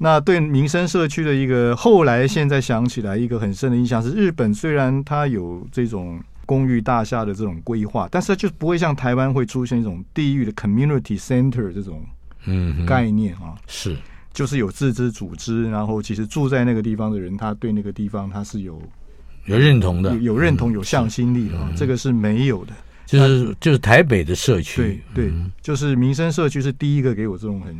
[0.02, 12.02] 那对民生社区的一个后来现在想起来一个很深的印象是，日本虽然它有这种公寓大厦的这种规划，但是它就不会像台湾会出现一种地域的 community center 这种
[12.46, 13.94] 嗯概念啊，是
[14.32, 18.80] 就是有自治组织，然后其实住在那个地方的人，他对那个地方他是有
[19.44, 22.72] 有认同的，有认同有向心力的啊，这个是没有的，
[23.04, 27.76] 就是就是台北的社区，对对，就是民生社区是第一个给我这种很。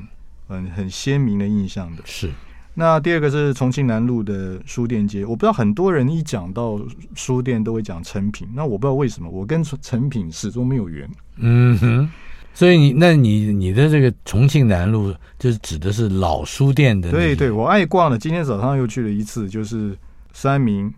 [0.50, 2.28] 很很鲜明的印象的是，
[2.74, 6.80] 那第二个是重庆南路的书店街，我不知道很多人一讲到
[7.14, 11.08] 书店都会讲成品，那我不知道为什么我跟成品始终没有缘。
[11.36, 12.10] 嗯哼，
[12.52, 17.10] 所以你那你你的这个重庆南路就是指的是老书店的？
[17.10, 19.96] 对对，我爱逛的，今天早上又去了一次，就是
[20.32, 20.92] 三明、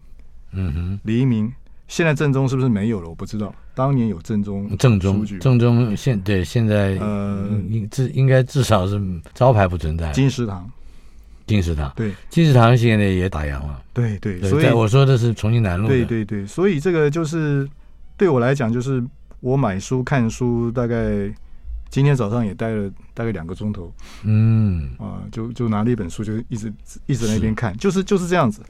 [0.52, 1.52] 嗯哼、黎明、
[1.88, 3.08] 现在正宗是不是没有了？
[3.08, 3.54] 我不知道。
[3.74, 9.00] 当年有正宗，正宗，正宗现对现在呃，应至应该至少是
[9.32, 10.12] 招牌不存在。
[10.12, 10.70] 金石堂，
[11.46, 13.82] 金石堂，对，金石堂现在也打烊了。
[13.94, 15.88] 对对，对，所以我说的是重庆南路。
[15.88, 17.66] 对对对，所以这个就是
[18.16, 19.02] 对我来讲，就是
[19.40, 21.32] 我买书看书，大概
[21.88, 23.90] 今天早上也待了大概两个钟头。
[24.24, 26.70] 嗯啊，就就拿了一本书，就一直
[27.06, 28.62] 一直在那边看，是就是就是这样子。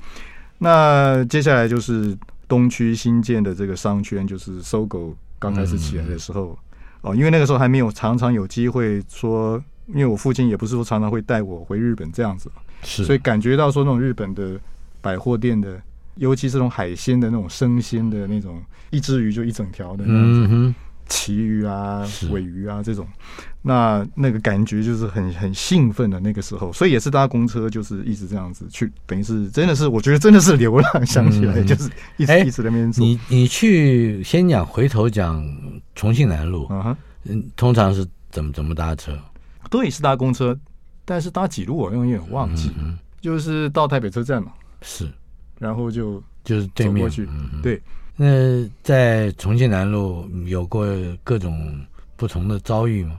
[0.58, 2.16] 那接下来就是。
[2.52, 6.58] 东区新建的这个商圈，就是搜狗刚开始起来的时候，
[7.00, 14.60] 哦，因为那个时候还没有常常有机会说，因为我父亲也不是说常常会带我回日本这样子，是，所以感觉到说那种日本的
[15.00, 15.80] 百货店的，
[16.16, 20.74] 尤其是那种海鲜的那种生鲜的那种，一只鱼就一整条的那种。
[21.12, 23.07] 旗鱼啊，尾鱼啊，这种，
[23.61, 33.03] 那那个感觉就是很很兴奋的那个时候，所以也是搭公车，就是一直这样子去，等于是真的是，我觉得真的是流浪，想起来就是一直一直在那边走。
[33.03, 35.44] 你你去先讲，回头讲
[35.94, 39.14] 重庆南路啊，嗯，通常是怎么怎么搭车？
[39.70, 40.59] 对是搭公车，
[41.05, 42.72] 但是搭几路我有点忘记，
[43.20, 45.07] 就是到台北车站嘛，是，
[45.59, 47.29] 然后就就是对面过去，
[47.62, 47.81] 对。
[48.16, 50.87] 那在重庆南路有过
[51.25, 51.81] 各种
[52.16, 53.18] 不同的遭遇吗？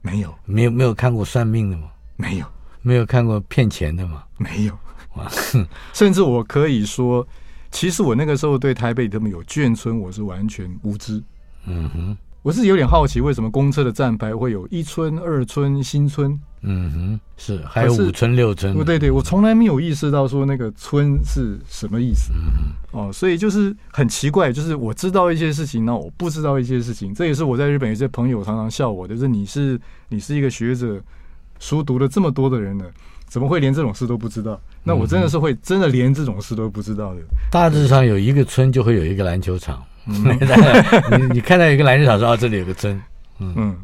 [0.00, 1.90] 没有，没有，没有看过算命的吗？
[2.16, 2.46] 没有，
[2.82, 4.24] 没有看过骗钱的吗？
[4.36, 4.78] 没有。
[5.14, 5.28] 哇，
[5.92, 7.26] 甚至我可以说，
[7.70, 11.22] 其实我那个时候对台北这么有眷村，我是完全无知。
[11.66, 12.16] 嗯哼。
[12.42, 16.38] 我是有点好奇，为什么公车的站牌会有一村、二村、新村？
[16.62, 18.74] 嗯哼，是还有五村、六村。
[18.84, 22.32] 对对，我从来没有意识到说那个村是什么意思。
[22.32, 27.14] 嗯，哦，所以就是很奇怪，就是我知道一些事情，那我不知道一些事情。
[27.14, 31.00] 这也是我在日本有些朋友常常笑我的，就是你是你是一个学者，
[31.58, 32.84] 书读了这么多的人呢，
[33.26, 34.60] 怎么会连这种事都不知道？
[34.82, 37.20] 那我真的是会真的连这种事都不知道的。
[37.50, 39.82] 大致上有一个村就会有一个篮球场。
[40.08, 40.16] 你
[41.34, 42.98] 你看到一个篮球场，说啊，这里有个村，
[43.40, 43.76] 嗯，嗯，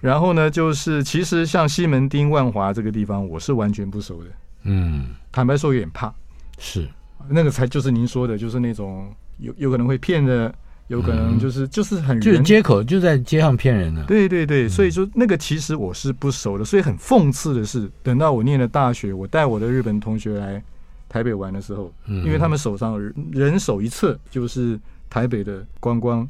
[0.00, 4.30] 然后呢，就是其实像西门町、万华这个地方，我是完全不熟的，
[4.64, 6.12] 嗯，坦白说有点怕，
[6.58, 6.88] 是。
[7.28, 10.52] 那个才就是您说的，就是那种有有可能会骗的，
[10.88, 20.62] 有可能就是、嗯、就是很就是街口就在街上骗人的，对对对，所以说那个其实我是不熟的，所以很讽刺的是，等到我念了大学，我带我的日本同学来
[21.08, 22.98] 台北玩的时候，嗯，因为他们手上
[23.30, 24.80] 人手一册就是。
[25.12, 26.24] 台北的观光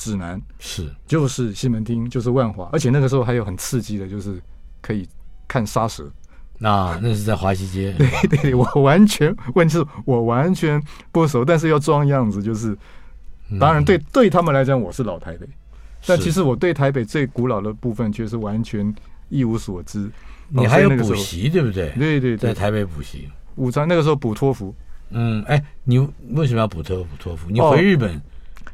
[0.00, 4.40] 指南是，就是西门町，就是万华，而且那个时候还有很刺激的，就是
[4.80, 5.06] 可以
[5.46, 6.10] 看沙蛇。
[6.62, 7.92] 啊，那是在华西街。
[8.00, 10.82] 对对对，我完全问题是我完全
[11.12, 12.74] 不熟，但是要装样子，就是
[13.58, 15.46] 当然对、嗯、对他们来讲我是老台北，
[16.06, 18.94] 但其实我对台北最古老的部分却是完全
[19.28, 20.10] 一无所知。
[20.48, 21.90] 你还有补习对不对？
[21.90, 24.74] 对对对，在台北补习，午餐那个时候补托福。
[25.10, 25.98] 嗯，哎，你
[26.30, 27.08] 为什么要补托补？
[27.18, 27.50] 托福？
[27.50, 28.20] 你回日本，哦，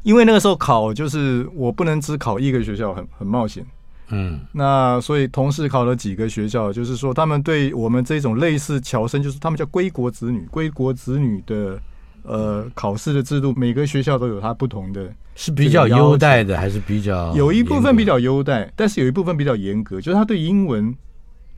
[0.02, 3.64] 因为那个时候考就是我不能只考一个学校，很很冒险。
[4.08, 11.78] 嗯，那所以同时考了几个学校，就是说他们对我们这种类似侨生，就是他们叫归国子女，归国子女的
[12.22, 20.94] 呃考试的制度，每个学校都有它不同的， 是比较优待的，还是比较有一部分比较优待，但是有一部分比较严格，就是他对英文。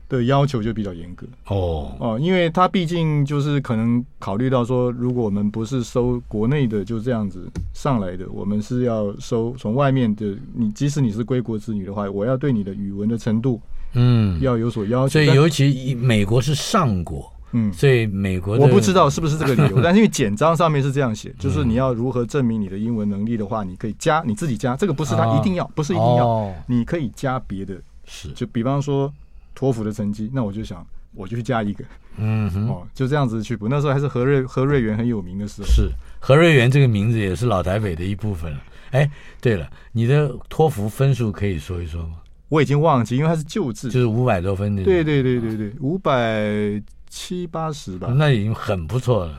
[0.09, 1.25] 的要求就比较严格。
[1.47, 1.95] 哦。
[1.99, 10.35] 哦，因为他毕竟就是可能考虑到说，如果我们不是收国内的就这样子上来的，我们是要收从外面的。
[10.53, 13.61] 你即使你是归国子女的话，我要对你的语文的程度，
[13.93, 15.13] 嗯，要有所要求。
[15.13, 28.29] 所以尤其美国是上国，嗯，所以美国我不知道是不是这个理由， 但是因为简章上面是这样写，就是你要如何证明你的英文能力的话，你可以加你自己加，这个不是他一定要，不是一定要，你可以加别的，是。
[28.29, 29.11] 就比方说。
[29.59, 31.83] 托福的成绩，那我就想，我就去加一个，
[32.15, 33.67] 嗯哼，哦，就这样子去补。
[33.67, 38.59] 那时候还是何瑞何瑞元很有名的时候，是何瑞元这个名字也是老台北的一部分了。
[38.91, 42.21] 哎，对了，你的托福分数可以说一说吗？
[42.47, 44.83] 我已经忘记，因为它是旧制，就是五百多分的。
[44.85, 49.37] 对对对对对，五百七八十吧，那已经很不错了。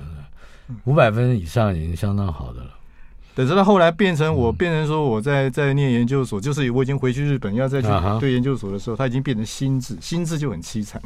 [0.84, 2.70] 五百分以上已经相当好的了。
[3.34, 7.88] 等到后来变成我变成说我在在念研究所，就是我已经回去日本要再去
[8.18, 11.00] 对研究所的时候，他已经变成心智，心智就很凄惨，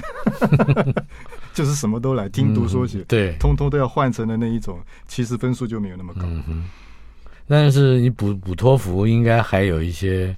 [1.54, 6.22] 就是什么都来听读说写，对，通通都要换成了那一种，其实分数就没有那么高。
[7.46, 10.34] 但是你补补托福应该还有一些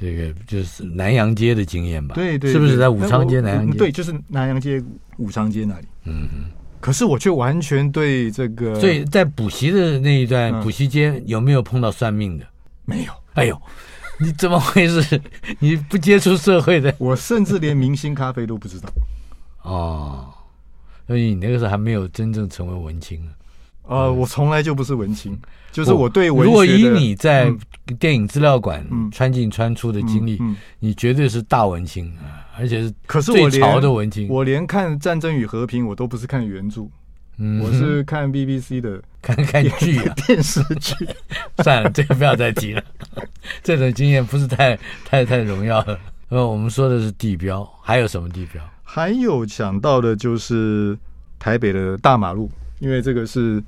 [0.00, 2.14] 这个就是南洋街的经验吧？
[2.14, 3.78] 对对，是不是在武昌街南阳街？
[3.78, 4.82] 对，就是南洋街
[5.18, 5.86] 武昌街那里。
[6.04, 6.50] 嗯哼。
[6.80, 12.46] 可是我却完全对这个，所以在补习的那一段补习间有没有碰到算命的？
[12.86, 13.12] 没有。
[13.34, 13.62] 哎呦，
[14.18, 15.20] 你怎么回事？
[15.60, 18.88] 你不接触社会的，我甚至连明星咖啡都不知道。
[19.62, 20.32] 哦，
[21.06, 23.30] 所以你那个时候还没有真正成为文青呢。
[23.82, 25.38] 呃，我从来就不是文青，
[25.72, 26.44] 就是我对文学。
[26.46, 27.52] 如果以你在
[27.98, 30.40] 电影资料馆穿进穿出的经历，
[30.78, 34.28] 你绝对是大文青啊，而且是可是我潮的文青。
[34.28, 36.82] 我连看《战争与和平》我都不是看原著，
[37.62, 40.94] 我是看 BBC 的， 看看剧啊，电视剧。
[41.64, 42.82] 算了，这个不要再提了，
[43.62, 45.98] 这种经验不是太太太荣耀了。
[46.28, 48.62] 呃，我们说的是地标，还有什么地标？
[48.84, 50.96] 还有想到的就是
[51.40, 52.48] 台北的大马路，
[52.80, 53.62] 因为这个是。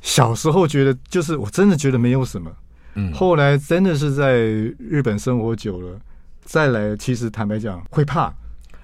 [0.00, 2.48] 小时候觉得就是我真的觉得没有什么，
[2.94, 4.36] 嗯，后来真的是在
[4.78, 5.98] 日本生活久了，
[6.44, 8.32] 再来其实坦白讲会怕，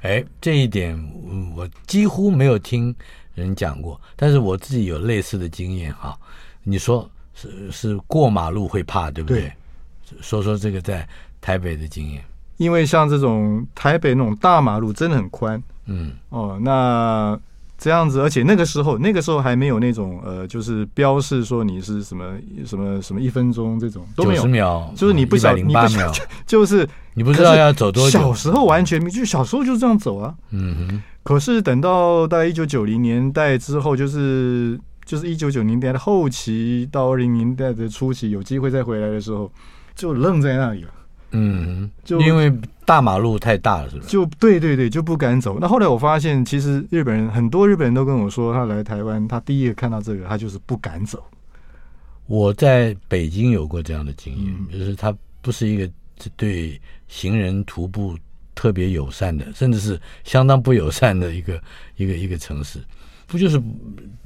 [0.02, 1.00] 哎，这一点
[1.54, 2.92] 我几乎没有听
[3.36, 6.18] 人讲过，但是我自己有类似的经验哈。
[6.64, 9.42] 你说是是过马路会怕对不对？
[9.42, 11.08] 对，说说这个在
[11.40, 12.24] 台北的经验，
[12.56, 17.38] 因为像这种台北那种大马路真的很宽，嗯，哦，那。
[17.76, 22.32] 这样子，而且那个时候，那个时候还没有那种呃，就是标示说你是什么
[22.64, 26.10] 什么什么一分钟这种都没有，九十秒，就是你不晓，零八秒，
[26.46, 28.18] 就是你不知道要走多久。
[28.18, 30.34] 小时候完全就小时候就这样走啊。
[30.50, 31.02] 嗯哼。
[31.22, 39.50] 可是等到大概一九九零年代之后，就是就是一九九零年代的后期到二零年代的初期，有机会再回来的时候，
[39.94, 40.90] 就愣在那里了。
[41.32, 42.52] 嗯，就因为
[42.86, 44.08] 大马路太大了，是不是？
[44.08, 45.58] 就对对对，就不敢走。
[45.60, 51.22] 那后来我发现，其实日本人很多日本人都跟我说，他来台湾，他第一个看到这个，他就是不敢走。
[52.26, 55.90] 我在北京有过这样的经验，嗯、就是它不是一个
[56.36, 58.16] 对行人徒步
[58.54, 61.60] 特别友善的，甚至是相当不友善的一个
[61.96, 62.78] 一个一个城市，
[63.26, 63.62] 不就是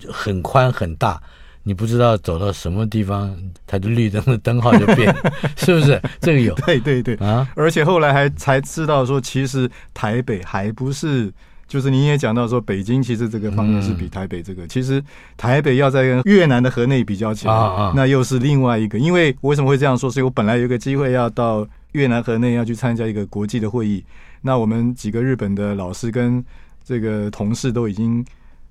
[0.08, 1.20] 很宽很大？
[1.68, 5.14] 你不知道走到什么地方，它的绿灯的灯号就变，
[5.58, 6.00] 是不是？
[6.18, 7.46] 这个有， 对对对啊！
[7.54, 11.30] 而且后来还才知道说，其实台北还不是，
[11.66, 15.04] 就是您也讲到说，北京其实这个方面是比台北这个，嗯、其实
[15.36, 18.98] 台北要在跟越南的河内比较起来，啊啊那又是另外一个。
[18.98, 20.10] 因为为什么会这样说？
[20.10, 24.02] 所以我本来有一个机会要到越南河内要去参加一个国际的会议，
[24.40, 26.42] 那我们几个日本的老师跟
[26.82, 28.24] 这个同事都已经。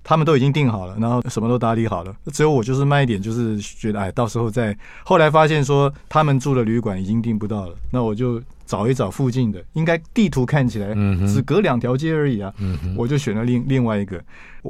[0.07, 4.73] 他们都已经订好了，然后什么都打理好了，只有我就是慢一点，就是觉得哎，到时候再。
[5.03, 10.95] 后来发现说他们住的旅馆已经订不到了，那我就找一找附近的，应该地图看起来
[11.27, 14.23] 只隔两条街而已啊，嗯、我就选了另另外一个。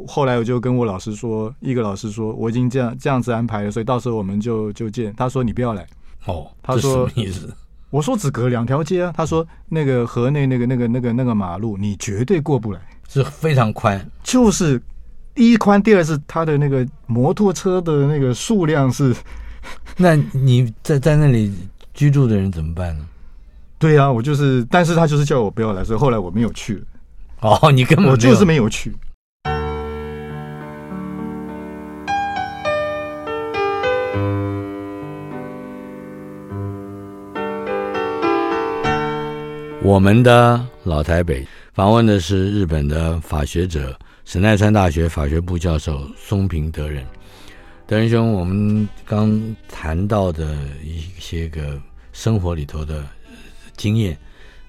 [0.07, 5.13] 后来我就跟我老师说，一个老师说我已经这样这样子安排了，所以到时候我们就就见。
[5.15, 5.85] 他说你不要来
[6.25, 7.53] 哦，他说什么意思？
[7.91, 14.81] 我说只隔两条街啊，他说那个河内那个那个那个那个马路你绝对过不来，是非常宽，就是。
[15.37, 19.15] 第一宽，第二是它的那个摩托车的那个数量是，
[19.95, 21.53] 那你在在那里
[21.93, 23.05] 居住的人怎么办呢？
[23.77, 26.83] 对呀、啊，我就是，但是他就是叫我不要来，所以后来我没有去。
[27.41, 28.95] 哦，你根本我就是没有去。
[39.83, 43.95] 我们的老台北访问的是日本的法学者。
[44.27, 47.01] 神奈川大学法学部教授松平德仁，
[47.85, 53.07] 德仁兄，我们刚谈到的一些个生活里头的
[53.77, 54.17] 经验，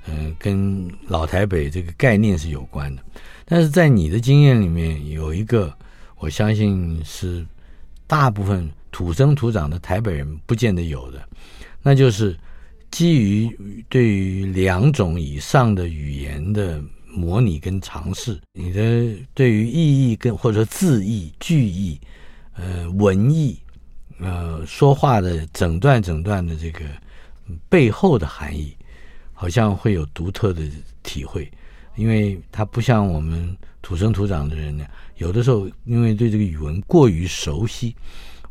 [0.07, 3.03] 嗯、跟老台北这个概念是有关的。
[3.47, 5.77] 但是在你的经验里面，有一个
[6.19, 7.45] 我相信是
[8.07, 11.21] 大部分土生土长的台北人不见得有的，
[11.83, 12.39] 那就是
[12.93, 16.81] 基于对于两种以上的语言的。
[17.11, 21.99] 模拟跟尝试，你的对于意义跟或者说字义、句义、
[22.55, 23.59] 呃文义、
[24.21, 26.85] 呃说话的整段整段的这个
[27.69, 28.77] 背后的含义，
[29.33, 30.63] 好像会有独特的
[31.03, 31.51] 体会，
[31.97, 34.85] 因为它不像我们土生土长的人呢，
[35.17, 37.97] 有的时候因为对这个语文过于熟悉，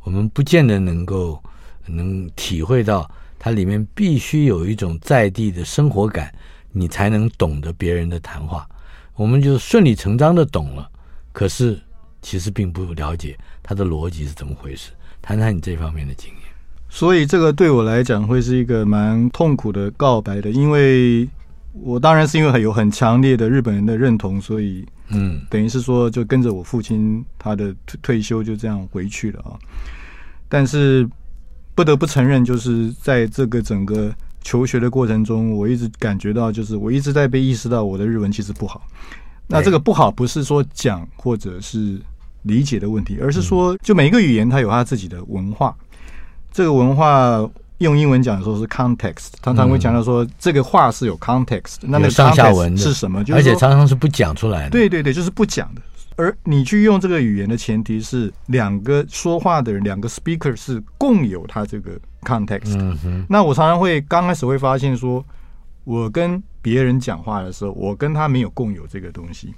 [0.04, 1.42] 我们不见得能够
[1.86, 6.34] 能体会到它里面必须有一种在地的生活感。
[6.78, 8.68] 你才能懂得别人的谈话，
[9.16, 10.88] 我们就顺理成章的懂了，
[11.32, 11.80] 可是
[12.22, 14.92] 其实并不了解他的逻辑是怎么回事。
[15.22, 16.42] 谈谈你这方面的经验。
[16.88, 21.28] 所以这个对我来讲会是一个蛮痛苦的告白的，因为
[21.74, 29.58] 我当然是因为很有很强烈的日本人的认同，所以嗯，等于是说就跟着我父亲他的退退休就这样回去了啊。
[30.48, 31.10] 但是
[31.76, 34.14] 不得不承认，就是在这个整个。
[34.44, 38.82] 求学的过程中，我一直感觉到，就是我一直在被意识到我的日文其实不好。
[39.48, 42.00] 那这个不好不是说讲或者是
[42.44, 45.76] 理解的问题，而是说，就每一个语言它有它自己的文化。
[46.52, 51.76] 这个文化用英文讲的时候是 context，常常会强调说这个话是有 context。
[51.82, 53.24] 那那个上下文是什么？
[53.24, 54.70] 就而且常常是不讲出来的。
[54.72, 55.82] 对对对，就是不讲的。
[56.16, 61.92] 而你去用这个语言的前提是两个说话的人，两个 speaker 是共有他这个
[62.22, 62.76] context。
[62.78, 63.26] 嗯。
[63.30, 65.24] 那我常常会刚开始会发现说，
[65.84, 69.54] 我跟别人讲话的时候，我跟他没有共有这个东西。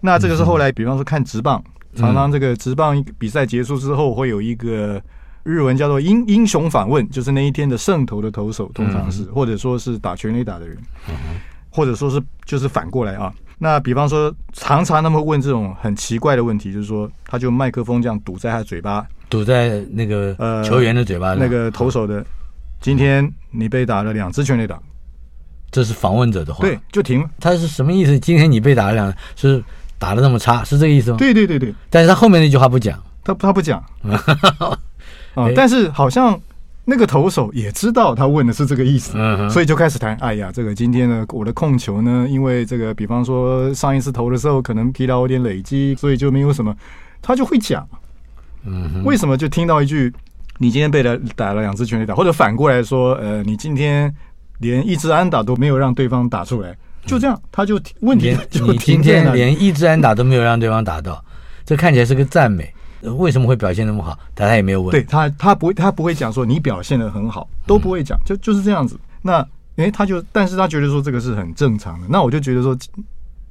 [0.00, 1.62] 那这个是后来，比方说看直棒，
[1.94, 5.02] 常常这个直棒比赛结束之后，会有一个
[5.42, 10.76] 日文叫做英英雄访问，就是那一天的胜投的投手，通常是或者说是打全垒打的人，
[11.70, 13.32] 或者说是就是反过来啊。
[13.58, 22.24] 那比方说，常常他们会问这种很奇怪的问题，就是说，他就麦克风这样堵在他的嘴巴，堵在那个呃球员的嘴巴，那个投手的，
[22.80, 24.78] 今天你被打了两支全垒打。
[25.70, 27.30] 这是访问者的话，对，就停了。
[27.40, 28.18] 他是什么意思？
[28.20, 29.62] 今天你被打了两，是
[29.98, 31.16] 打的那么差，是这个意思吗？
[31.16, 31.74] 对对对对。
[31.90, 33.82] 但是他后面那句话不讲，他他不讲
[35.34, 35.50] 啊。
[35.54, 36.38] 但是好像
[36.86, 40.16] 那个投手也知道他问的是这个意思，嗯，所以就开始谈。
[40.20, 46.74] 哎呀，这个今天呢，我的控球呢，因为这个，比方说上一次投的时候可能疲劳有点累积，所以就没有什么，
[47.20, 47.86] 他就会讲。
[48.64, 50.12] 嗯，为什么就听到一句
[50.58, 54.14] 你今天被了打了两次全垒打，或者反过来说，呃，你今天。
[54.60, 56.74] 连一支安打都没有让对方打出来，
[57.04, 61.22] 就这样，他就问题就你今天连一支安打都没有让对方打到，
[61.62, 62.72] 这看起来是个赞美。
[63.14, 64.18] 为什么会表现那么好？
[64.34, 64.90] 但他也没有问。
[64.90, 68.98] 对他，他不会，他不会讲说你表现的很好，都不会讲，就就是这样子。
[69.22, 69.46] 那
[69.76, 72.06] 诶，他就，但是他觉得说这个是很正常的。
[72.08, 72.76] 那我就觉得说。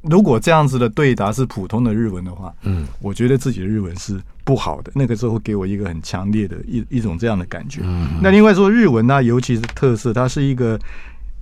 [0.08, 4.92] 如果这样子的对答是普通的日文的话，嗯，我觉得自己的日文是不好的。
[4.94, 7.82] 那个时候会给我一个很强烈的一一种这样的感觉。
[7.84, 10.80] 嗯，那另外说日文呢，尤其是特色，它是一个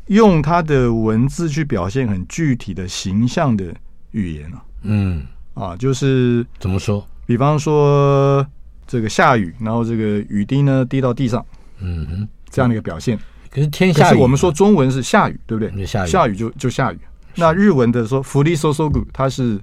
[0.07, 3.66] 用它的文字去表现很具体的形象的
[4.11, 4.64] 语言啊。
[4.84, 5.24] 嗯，
[5.55, 7.05] 啊，就是怎么说？
[7.26, 8.45] 比方说
[8.86, 11.45] 这个下雨，然后这个雨滴呢滴到地上，
[11.80, 13.17] 嗯哼，这样的一个表现。
[13.49, 15.86] 可是天下雨，我们说中文是下雨，对不对？
[15.86, 16.99] 下雨，下雨就就下雨。
[17.36, 19.59] 那日文的说“降り注ぐ”，它是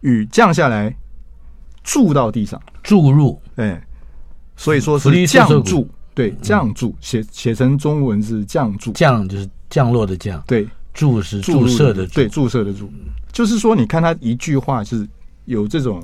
[0.00, 0.94] 雨降下来
[1.82, 3.82] 注到地上，注入，哎，
[4.56, 12.48] 所以说是降注，对，降注写写成中文是降注，降就是降落的降，对，注是注射的注，对，注。
[12.48, 12.88] 射的注，
[13.32, 15.04] 就是说你看他一句话是
[15.44, 16.00] 有这种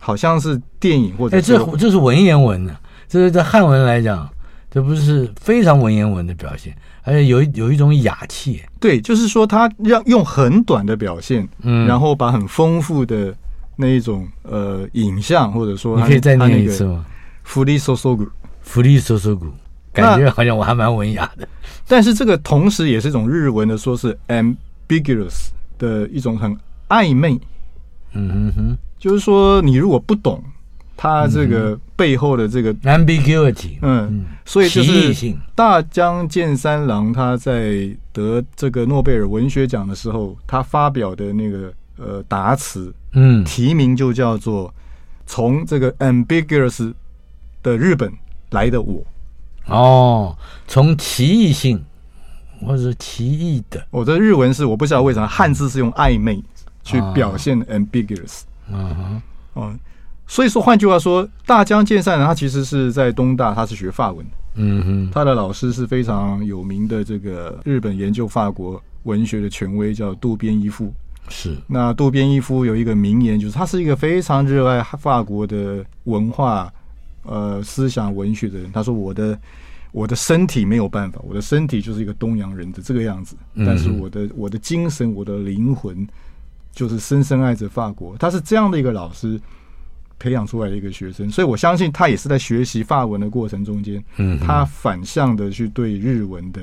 [0.00, 2.76] 好像是电影或者，哎，这这是文言文呢，
[3.08, 4.28] 这是在汉文来讲，
[4.70, 6.76] 这不是非常文言文的表现。
[7.02, 13.32] 而且有一有一种雅气，对，就是说他要用很短的表现，嗯，然后把很丰富的
[13.76, 17.04] 那一种呃影像，或者说你可以再念一次吗？
[17.44, 18.28] 降り注ぐ，
[18.64, 19.52] 降り注ぐ，
[19.92, 21.46] 感觉好像我还蛮文雅的。
[21.86, 26.56] 但是这个同时也是一种日文的，说是 ambiguous 的一种很
[26.88, 27.40] 暧昧，
[28.13, 30.43] 嗯哼哼，就是说你如果不懂。
[30.97, 44.71] 他这个背后的这个 ambiguity，嗯，所以就是大江健三郎他在得这个诺贝尔文学奖的时候，他发表的那个呃答词，嗯，题名就叫做
[45.25, 46.93] “从这个 ambiguous
[47.63, 48.13] 的日本
[48.51, 49.03] 来的我”。
[49.65, 50.37] 哦，
[50.67, 51.83] 从奇异性
[52.63, 56.39] 或者奇异的，我的日文是我不知道为什么汉字是用暧昧
[56.83, 59.21] 去表现 ambiguous，嗯哼，
[59.53, 59.79] 哦。
[60.27, 64.31] 所以说，换句话说，大江健三郎他其实是在东大，他是学法文的。
[64.55, 70.93] 嗯哼，他的老师是非常有名的这个日本研究法国文学的权威，叫渡边一夫。
[71.27, 71.57] 是。
[71.67, 76.71] 那渡边一夫有一个名言，就是他是一个非常热爱法国的文化、
[77.23, 78.71] 呃思想、文学的人。
[78.71, 79.37] 他说：“我的
[79.91, 86.07] 我的身体没有办法，我的身体就是一个东洋人的这个样子，但是我的我的精神、我的灵魂，
[86.73, 89.39] 就是深深爱着法国。”他是这样的一个老师。
[90.19, 96.61] 培养出来的一个学生，所以我相信他也是在学习法文的过程中间，嗯，他反向的去对日文的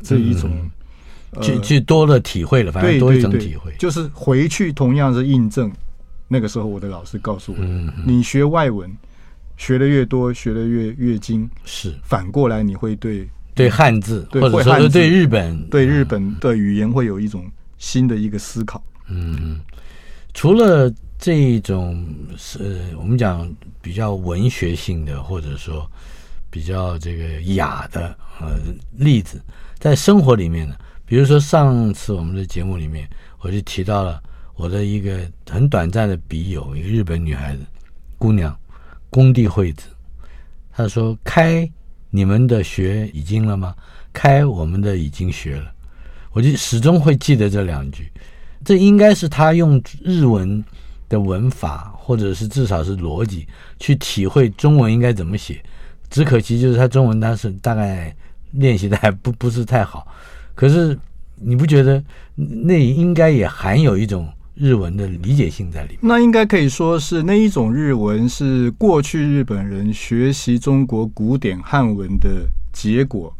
[0.00, 0.50] 这一种，
[1.42, 5.70] 去去多了体会了，反正多一种体会，就是回去同样是印证。
[6.26, 7.58] 那个时候我的老师告诉我，
[8.06, 8.90] 你学外文
[9.58, 17.44] 学的越多，学的越越精，是反过来你会对对汉字，或者说对日本对日本的语言会有一种
[17.76, 18.82] 新的一个思考。
[18.82, 19.60] 嗯，嗯
[20.34, 20.92] 除了。
[21.18, 23.50] 这种是我们讲
[23.80, 25.90] 比较文学性的，或者说
[26.50, 28.58] 比较这个雅的呃
[28.98, 29.42] 例子，
[29.78, 30.76] 在生活里面呢，
[31.06, 33.08] 比如说上次我们的节目里面，
[33.40, 34.22] 我就提到了
[34.56, 37.62] 我的一个很短暂的笔友，一个日本女孩子
[38.18, 38.54] 姑娘，
[39.08, 39.88] 宫地惠子，
[40.70, 41.66] 她说：“开
[42.10, 43.74] 你们的学已经了吗？
[44.12, 45.72] 开我们的已经学了。”
[46.32, 48.12] 我就始终会记得这两句，
[48.66, 50.62] 这应该是他用日文。
[51.08, 53.46] 的文法，或者是至少是逻辑，
[53.78, 55.62] 去体会中文应该怎么写。
[56.10, 58.12] 只可惜就是他中文当时大概
[58.50, 60.04] 练习的还不不是太好。
[60.56, 60.98] 可是
[61.36, 62.02] 你不觉得
[62.34, 65.98] 那应该也含有一种日文的理解性在里面。
[66.02, 73.32] 那应该可以说是那一种日文是过去日本人学习中国古典汉文的结果。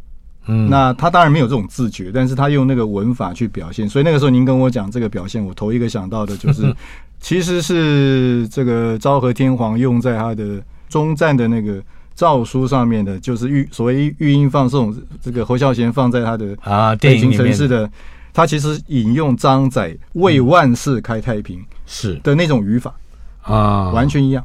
[0.46, 3.88] 嗯，那他当然没有这种自觉，但是他用那个文法去表现。
[3.88, 6.74] 所以那个时候您跟我讲这个表现，我头一个想到的就是，
[7.20, 11.82] 其实是这个昭和天皇用在他的中战的那个
[12.14, 17.90] 诏书上面的，就是玉所谓玉音放送，这个侯孝贤放在他的啊电影城市的。
[18.32, 22.94] 他其实引用张载“为万世开太平”是的那种语法
[23.40, 24.44] 啊，完全一样。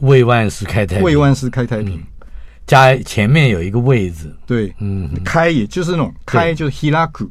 [0.00, 1.98] 为万世开太平，为万世开太平，
[2.66, 7.28] 加前面有一个“位置，对，嗯，开也就是那种开，就是 hiraku，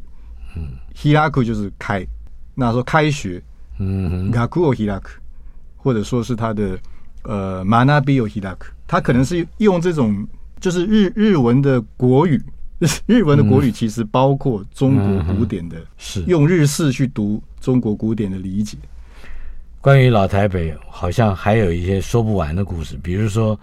[0.56, 2.06] 嗯，hiraku 就是开。
[2.54, 3.42] 那说开学，
[3.80, 5.10] 嗯，gaku o hiraku，
[5.78, 6.78] 或者说是他的
[7.24, 10.28] 呃 manabi o hiraku，他可能是用这种
[10.60, 12.40] 就是日日文的国语。
[13.06, 16.24] 日文的国语其实包括中国古典的，是。
[16.24, 18.76] 用日式去读中国古典的理解。
[19.80, 23.60] 关于老台北，好像还有一些说不完的故事，比如说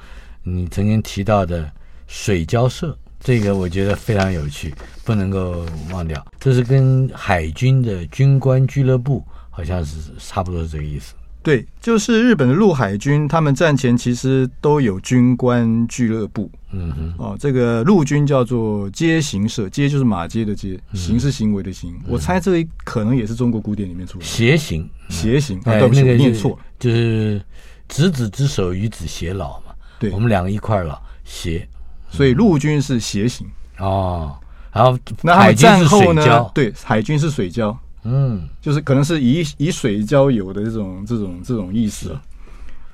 [0.57, 1.71] 你曾经提到的
[2.07, 4.75] 水交社，这个我觉得非常有趣，
[5.05, 6.25] 不能够忘掉。
[6.41, 11.15] 这是跟海军的军官俱乐部，好像是差不多是这个意思。
[11.41, 16.51] 对，就是日本的陆海军，他们战前其实都有军官俱乐部。
[16.73, 21.99] 嗯哼，哦，这个陆军叫做街行社，街就是马街的街，行是行为的行。
[22.07, 24.27] 我猜这个可能也是中国古典里面出来的。
[24.27, 27.41] 协行，协行，啊，对不起，念错，就是
[27.89, 29.68] 执子之手，与子偕老嘛。
[29.99, 31.67] 对，我们两个一块儿老，协。
[32.11, 33.47] 所以陆军是协行。
[33.79, 34.37] 哦，
[34.73, 37.77] 然后那海军是水交，对，海军是水交。
[38.05, 42.17] 嗯，就是可能是以以水交友的这种这种这种意思，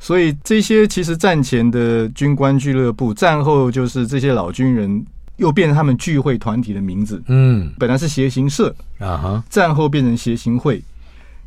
[0.01, 5.05] 所以这些其实战前的军官俱乐部，战后就是这些老军人
[5.37, 7.23] 又变成他们聚会团体的名字。
[7.29, 10.83] 嗯，本来是协行社啊哈，战后变成协行会。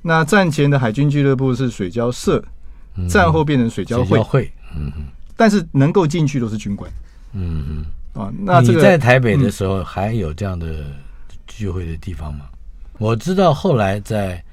[0.02, 2.42] 那战前的海军俱乐部是水交社，
[3.10, 4.50] 战后变成水交会。
[4.76, 4.92] 嗯，
[5.38, 6.92] 但是能够进去都是军官。
[7.32, 7.86] 嗯嗯
[8.22, 10.88] 啊，那你在台北的时候还有这样的
[11.46, 12.48] 聚会的地方吗？
[12.98, 14.44] 我知道后来在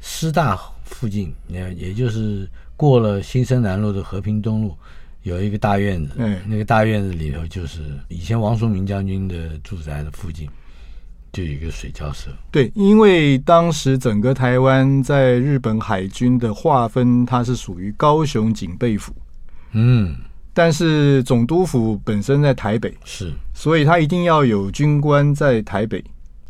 [0.00, 4.76] 师大附近，也也就是过了新生南路的和平东路，
[5.22, 6.14] 有一个大院子。
[6.16, 10.48] 嗯，那个大院子里头就是以前王叔明将军的住宅的附近，
[11.32, 12.28] 就有一个水交社。
[12.50, 19.14] 对，因为当时整个台湾在日本海军的划分，它是属于高雄警备府。
[19.70, 20.16] 嗯，
[20.54, 26.02] 但是总督府本身在台北，是，所以他一定要有军官在台北。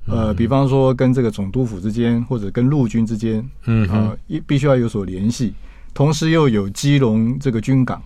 [0.06, 5.54] 呃，比方说跟这个总督府之间，或者跟陆军之间，嗯啊，一必须要有所联系，
[5.94, 8.02] 同时又有基隆这个军港，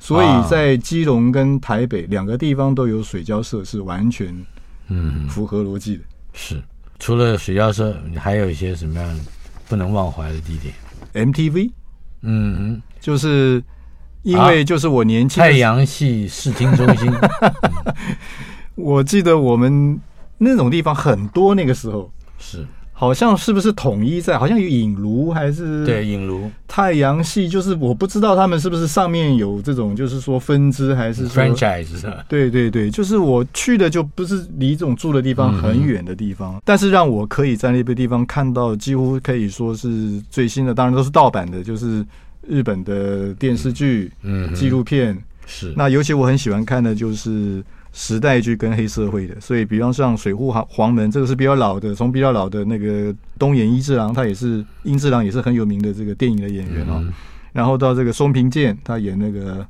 [0.00, 4.34] 所以在基隆跟台北两个地方都有水交社，是完全
[4.88, 5.28] 嗯。
[5.28, 6.02] 符合逻辑的。
[6.32, 6.60] 是，
[6.98, 9.20] 除了水交社，你还有一些什么样
[9.68, 10.74] 不能忘怀的地点
[11.14, 11.70] ？MTV，
[12.22, 13.62] 嗯嗯，就是
[14.22, 17.12] 因为就是我年轻太阳系视听中心，
[18.76, 20.00] 我记得我们。
[20.42, 24.38] 那种地方很多，那个时候是好像是不是统一在？
[24.38, 32.10] 好像有影炉还是对影炉太阳系，就是我不知道他们是不是上面有这种，就是说分支还是 franchise 是？
[32.26, 42.02] 对对对，就是我去的就不是离这种住的地方很远的地方，嗯、但是让我可以在那个地方看到几乎可以说是最新的，当然都是盗版的，就是
[42.46, 45.16] 日本的电视剧、嗯纪录片
[45.46, 45.72] 是。
[45.76, 47.62] 那尤其我很喜欢看的就是。
[47.92, 57.00] 时代剧跟黑社会的，所以比方像水户黄黄门，这个是比较老的，从比较老的那个东野一治郎，他也是英治郎也是很有名的这个电影的演员哦。
[57.02, 57.12] 嗯、
[57.52, 59.66] 然后到这个松平健，他演那个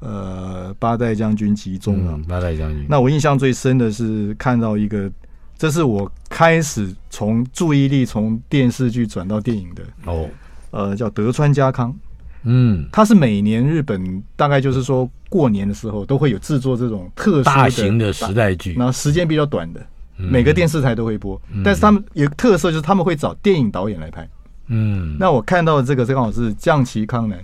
[0.00, 2.84] 呃八代将军吉宗啊，八代将军。
[2.88, 5.08] 那我印象最深的是看到一个，
[5.56, 10.28] 这是我开始从注意力从电视剧转到电影的哦，
[10.72, 11.96] 呃，叫德川家康。
[12.42, 19.80] 嗯，它是每年日本大概就是说过年的时候都会有制作这种特大型的时代剧，然后时间比较短的，
[20.16, 21.40] 每个电视台都会播。
[21.62, 24.26] 但是他们有特色，就是他们会找电影导演来拍。
[24.68, 27.38] 嗯，那我看到的这个正好是降旗康南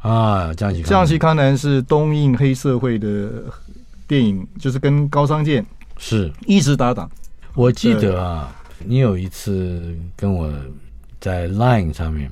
[0.00, 3.30] 啊，将其将其康南是东映黑社会的
[4.06, 5.64] 电影，就是跟高仓健
[5.96, 7.10] 是一直搭档。
[7.54, 8.54] 我记得啊，
[8.84, 10.52] 你有一次跟我
[11.18, 12.30] 在 Line 上面。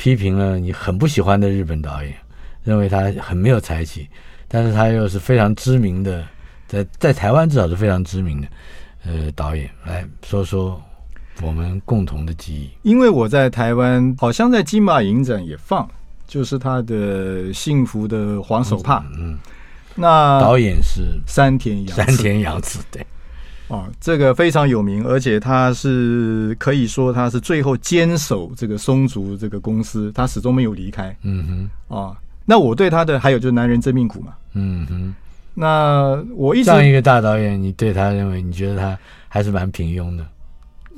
[0.00, 2.14] 批评了你很不喜欢的日本导演，
[2.64, 4.08] 认为他很没有才气，
[4.48, 6.26] 但是他又是非常知名的，
[6.66, 8.48] 在在台湾至少是非常知名的，
[9.04, 10.80] 呃，导演，来说说
[11.42, 12.70] 我们共同的记忆。
[12.80, 15.86] 因为我在台湾，好像在金马影展也放，
[16.26, 19.00] 就是他的《幸福的黄手帕》。
[19.18, 19.38] 嗯，
[19.94, 23.04] 那导演是山田洋山田洋子，对。
[23.70, 31.16] 啊，这个非常有名，而且他是可以说他是最后坚守这个松竹这个公司，他始终没有离开。
[31.22, 34.32] 嗯哼，啊，那我对他的还有就是男人真命苦嘛。
[34.54, 35.14] 嗯哼，
[35.54, 38.98] 那我一直这样一个大导演，你对他认为你觉得他
[39.28, 40.26] 还是蛮平庸的？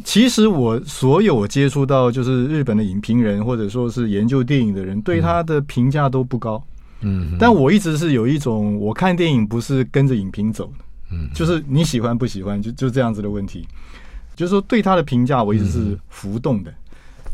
[0.03, 6.65] 其实我所有接触到就是日本的影评人或者说是研究电影的人，对他的评价都不高。
[7.03, 10.85] 嗯，但我一直是有一种我看电影不是跟着影评走的。
[11.13, 13.69] 嗯，就是你喜欢不喜欢，就就这样子的问题。
[14.35, 16.75] 就是说，对他的评价我一直是浮动的，嗯、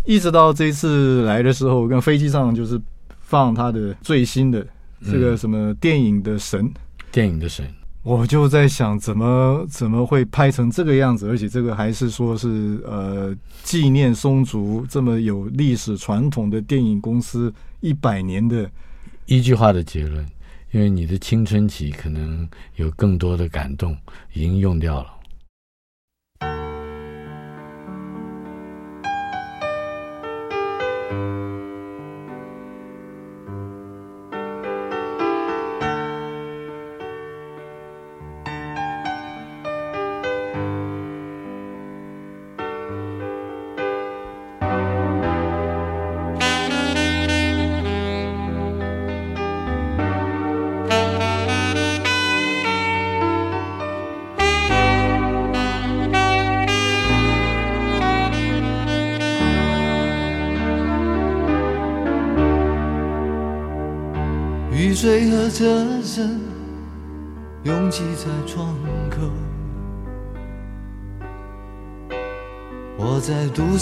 [0.04, 2.78] 一直到这一次来的时候，跟飞机上就是
[3.20, 4.66] 放他的最新的
[5.04, 6.74] 这个什么电影的神，嗯、
[7.12, 7.64] 电影的神，
[8.02, 11.28] 我就在想，怎么怎么会拍成这个样子？
[11.28, 18.68] 而且这个还是说是呃纪念松竹这么有历史传统的电影公司一百年的
[19.26, 20.26] 一句话的结论。
[20.70, 23.96] 因为你的青春期可能有更多的感动，
[24.32, 25.17] 已经用掉了。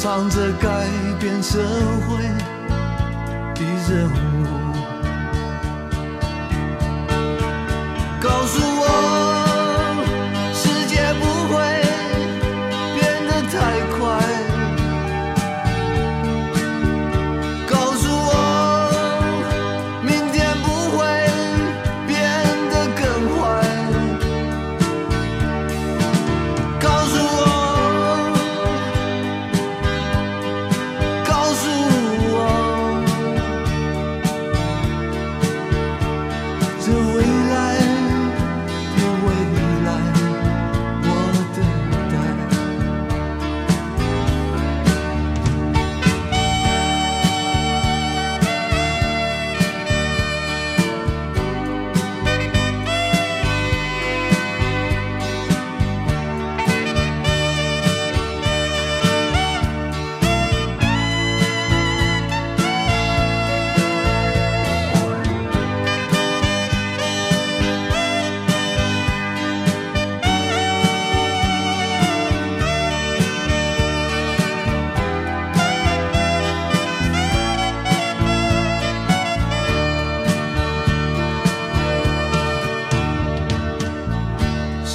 [0.00, 0.86] 唱着改
[1.18, 1.58] 变社
[2.06, 2.22] 会
[3.54, 4.14] 的任务，
[8.20, 9.07] 告诉我。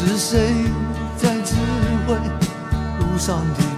[0.06, 0.66] 是谁
[1.18, 1.56] 在指
[2.06, 2.16] 挥？
[3.00, 3.73] 路上的